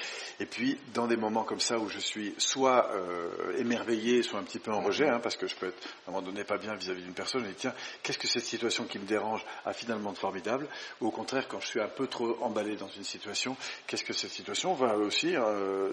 Et 0.40 0.47
puis, 0.47 0.78
dans 0.95 1.07
des 1.07 1.16
moments 1.16 1.45
comme 1.45 1.61
ça 1.61 1.78
où 1.78 1.88
je 1.88 1.99
suis 1.99 2.35
soit 2.38 2.90
euh, 2.92 3.57
émerveillé, 3.59 4.23
soit 4.23 4.38
un 4.38 4.42
petit 4.42 4.59
peu 4.59 4.73
en 4.73 4.80
rejet, 4.80 5.09
hein, 5.09 5.21
parce 5.21 5.37
que 5.37 5.47
je 5.47 5.57
peux 5.57 5.68
être 5.68 5.88
à 6.07 6.11
un 6.11 6.12
moment 6.12 6.26
donné 6.26 6.45
pas 6.45 6.59
bien 6.59 6.75
vis-à-vis 6.75 7.02
d'une 7.02 7.14
personne, 7.14 7.45
et 7.47 7.54
tiens, 7.54 7.75
qu'est-ce 8.02 8.18
que 8.18 8.28
cette 8.28 8.45
situation 8.45 8.85
qui 8.85 8.99
me 8.99 9.07
dérange 9.07 9.45
a 9.64 9.73
finalement 9.73 10.12
de 10.12 10.18
formidable? 10.18 10.68
Ou 11.00 11.09
au 11.09 11.11
contraire, 11.11 11.49
quand 11.49 11.61
je 11.61 11.66
suis 11.66 11.80
un 11.80 11.88
peu 11.88 12.07
trop 12.07 12.37
emballé 12.42 12.76
dans 12.76 12.88
une 12.88 13.04
situation, 13.04 13.57
qu'est-ce 13.87 14.04
que 14.04 14.12
cette 14.12 14.30
situation 14.30 14.75
va 14.75 14.97
aussi 14.97 15.35
euh, 15.37 15.90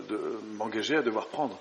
m'engager 0.54 0.98
à 0.98 1.02
devoir 1.02 1.28
prendre? 1.28 1.58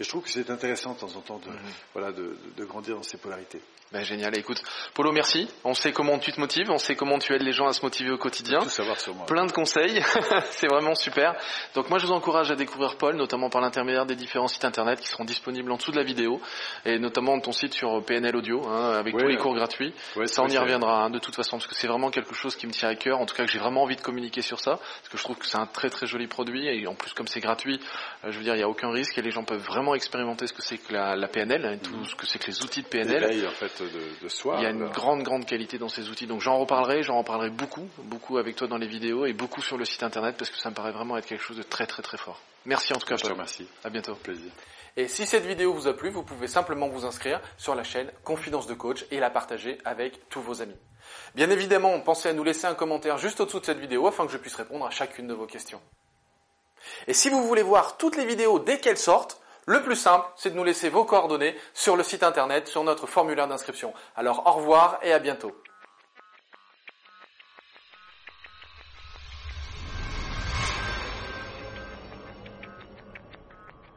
Et 0.00 0.04
je 0.04 0.08
trouve 0.08 0.22
que 0.22 0.30
c'est 0.30 0.50
intéressant 0.50 0.94
de 0.94 0.98
temps 1.00 1.16
en 1.16 1.20
temps 1.20 1.38
de, 1.38 1.50
mm-hmm. 1.50 1.72
voilà, 1.92 2.12
de, 2.12 2.36
de 2.56 2.64
grandir 2.64 2.96
dans 2.96 3.02
ces 3.02 3.18
polarités. 3.18 3.60
Ben, 3.92 4.02
génial. 4.02 4.36
Écoute, 4.36 4.60
Polo, 4.94 5.12
merci. 5.12 5.48
On 5.62 5.72
sait 5.72 5.92
comment 5.92 6.18
tu 6.18 6.32
te 6.32 6.40
motives, 6.40 6.70
on 6.70 6.78
sait 6.78 6.96
comment 6.96 7.20
tu 7.20 7.32
aides 7.32 7.42
les 7.42 7.52
gens 7.56 7.66
à 7.66 7.72
se 7.72 7.82
motiver 7.82 8.10
au 8.10 8.18
quotidien. 8.18 8.60
Tout 8.60 8.68
savoir 8.68 9.00
sur 9.00 9.14
moi. 9.14 9.26
Plein 9.26 9.46
de 9.46 9.52
conseils. 9.52 10.00
c'est 10.50 10.68
vraiment 10.68 10.94
super. 10.94 11.34
Donc 11.74 11.90
moi, 11.90 11.98
je 11.98 12.06
vous 12.06 12.12
encourage 12.12 12.50
à 12.50 12.56
découvrir 12.56 12.96
Paul, 12.96 13.16
notamment 13.16 13.50
par 13.50 13.60
l'intermédiaire 13.60 14.06
des 14.06 14.14
différents 14.14 14.48
sites 14.48 14.64
internet 14.64 15.00
qui 15.00 15.08
seront 15.08 15.24
disponibles 15.24 15.70
en 15.72 15.76
dessous 15.76 15.90
de 15.90 15.96
la 15.96 16.04
vidéo, 16.04 16.40
et 16.84 16.98
notamment 16.98 17.38
ton 17.40 17.52
site 17.52 17.74
sur 17.74 18.04
PNL 18.04 18.36
Audio, 18.36 18.66
hein, 18.68 18.92
avec 18.92 19.16
tous 19.16 19.26
les 19.26 19.36
cours 19.36 19.54
gratuits. 19.54 19.94
ça, 20.26 20.42
on 20.42 20.48
y 20.48 20.58
reviendra 20.58 21.04
hein, 21.04 21.10
de 21.10 21.18
toute 21.18 21.34
façon, 21.34 21.56
parce 21.56 21.66
que 21.66 21.74
c'est 21.74 21.88
vraiment 21.88 22.10
quelque 22.10 22.34
chose 22.34 22.56
qui 22.56 22.66
me 22.66 22.72
tient 22.72 22.88
à 22.88 22.94
cœur. 22.94 23.18
En 23.18 23.26
tout 23.26 23.34
cas, 23.34 23.44
que 23.44 23.50
j'ai 23.50 23.58
vraiment 23.58 23.82
envie 23.82 23.96
de 23.96 24.02
communiquer 24.02 24.42
sur 24.42 24.60
ça, 24.60 24.76
parce 24.76 25.08
que 25.10 25.18
je 25.18 25.22
trouve 25.22 25.36
que 25.36 25.46
c'est 25.46 25.58
un 25.58 25.66
très 25.66 25.90
très 25.90 26.06
joli 26.06 26.26
produit, 26.26 26.68
et 26.68 26.86
en 26.86 26.94
plus, 26.94 27.12
comme 27.12 27.26
c'est 27.26 27.40
gratuit, 27.40 27.80
euh, 28.24 28.30
je 28.30 28.38
veux 28.38 28.44
dire, 28.44 28.54
il 28.54 28.58
n'y 28.58 28.64
a 28.64 28.68
aucun 28.68 28.90
risque, 28.90 29.16
et 29.18 29.22
les 29.22 29.30
gens 29.30 29.44
peuvent 29.44 29.62
vraiment 29.62 29.94
expérimenter 29.94 30.46
ce 30.46 30.52
que 30.52 30.62
c'est 30.62 30.78
que 30.78 30.92
la, 30.92 31.28
PNL, 31.28 31.64
hein, 31.64 31.78
tout 31.82 31.96
mm. 31.96 32.04
ce 32.04 32.14
que 32.14 32.26
c'est 32.26 32.38
que 32.38 32.46
les 32.46 32.62
outils 32.62 32.82
de 32.82 32.88
PNL. 32.88 33.46
en 33.46 33.50
fait, 33.50 33.82
de, 33.82 34.24
de 34.24 34.28
soi 34.28 34.56
il 34.58 34.62
y 34.62 34.66
a 34.66 34.70
une 34.70 34.88
grande, 34.88 35.22
grande 35.22 35.44
qualité 35.44 35.78
dans 35.78 35.88
ces 35.88 36.08
outils. 36.08 36.26
Donc 36.26 36.40
j'en 36.40 36.58
reparlerai, 36.58 37.02
j'en 37.02 37.18
reparlerai 37.18 37.45
beaucoup, 37.50 37.88
beaucoup 37.98 38.38
avec 38.38 38.56
toi 38.56 38.68
dans 38.68 38.78
les 38.78 38.86
vidéos 38.86 39.26
et 39.26 39.32
beaucoup 39.32 39.62
sur 39.62 39.76
le 39.76 39.84
site 39.84 40.02
internet 40.02 40.36
parce 40.38 40.50
que 40.50 40.58
ça 40.58 40.70
me 40.70 40.74
paraît 40.74 40.92
vraiment 40.92 41.16
être 41.16 41.26
quelque 41.26 41.42
chose 41.42 41.56
de 41.56 41.62
très, 41.62 41.86
très, 41.86 42.02
très 42.02 42.16
fort. 42.16 42.40
Merci 42.64 42.92
en 42.92 42.98
tout 42.98 43.06
cas. 43.06 43.16
Je 43.16 43.24
te 43.24 43.28
remercie. 43.28 43.66
À 43.84 43.90
bientôt. 43.90 44.14
Plaisir. 44.14 44.50
Et 44.96 45.08
si 45.08 45.26
cette 45.26 45.44
vidéo 45.44 45.74
vous 45.74 45.88
a 45.88 45.94
plu, 45.94 46.08
vous 46.08 46.22
pouvez 46.22 46.48
simplement 46.48 46.88
vous 46.88 47.04
inscrire 47.04 47.40
sur 47.58 47.74
la 47.74 47.84
chaîne 47.84 48.10
Confidence 48.24 48.66
de 48.66 48.74
Coach 48.74 49.04
et 49.10 49.20
la 49.20 49.28
partager 49.28 49.78
avec 49.84 50.28
tous 50.30 50.40
vos 50.40 50.62
amis. 50.62 50.76
Bien 51.34 51.50
évidemment, 51.50 52.00
pensez 52.00 52.30
à 52.30 52.32
nous 52.32 52.44
laisser 52.44 52.66
un 52.66 52.74
commentaire 52.74 53.18
juste 53.18 53.40
au-dessous 53.40 53.60
de 53.60 53.66
cette 53.66 53.78
vidéo 53.78 54.06
afin 54.06 54.24
que 54.26 54.32
je 54.32 54.38
puisse 54.38 54.54
répondre 54.54 54.86
à 54.86 54.90
chacune 54.90 55.26
de 55.26 55.34
vos 55.34 55.46
questions. 55.46 55.82
Et 57.06 57.12
si 57.12 57.28
vous 57.28 57.46
voulez 57.46 57.62
voir 57.62 57.98
toutes 57.98 58.16
les 58.16 58.24
vidéos 58.24 58.58
dès 58.58 58.78
qu'elles 58.78 58.96
sortent, 58.96 59.40
le 59.66 59.82
plus 59.82 59.96
simple, 59.96 60.26
c'est 60.36 60.50
de 60.50 60.56
nous 60.56 60.64
laisser 60.64 60.88
vos 60.88 61.04
coordonnées 61.04 61.56
sur 61.74 61.96
le 61.96 62.02
site 62.02 62.22
internet, 62.22 62.68
sur 62.68 62.84
notre 62.84 63.06
formulaire 63.06 63.48
d'inscription. 63.48 63.92
Alors 64.14 64.46
au 64.46 64.52
revoir 64.52 64.98
et 65.02 65.12
à 65.12 65.18
bientôt. 65.18 65.60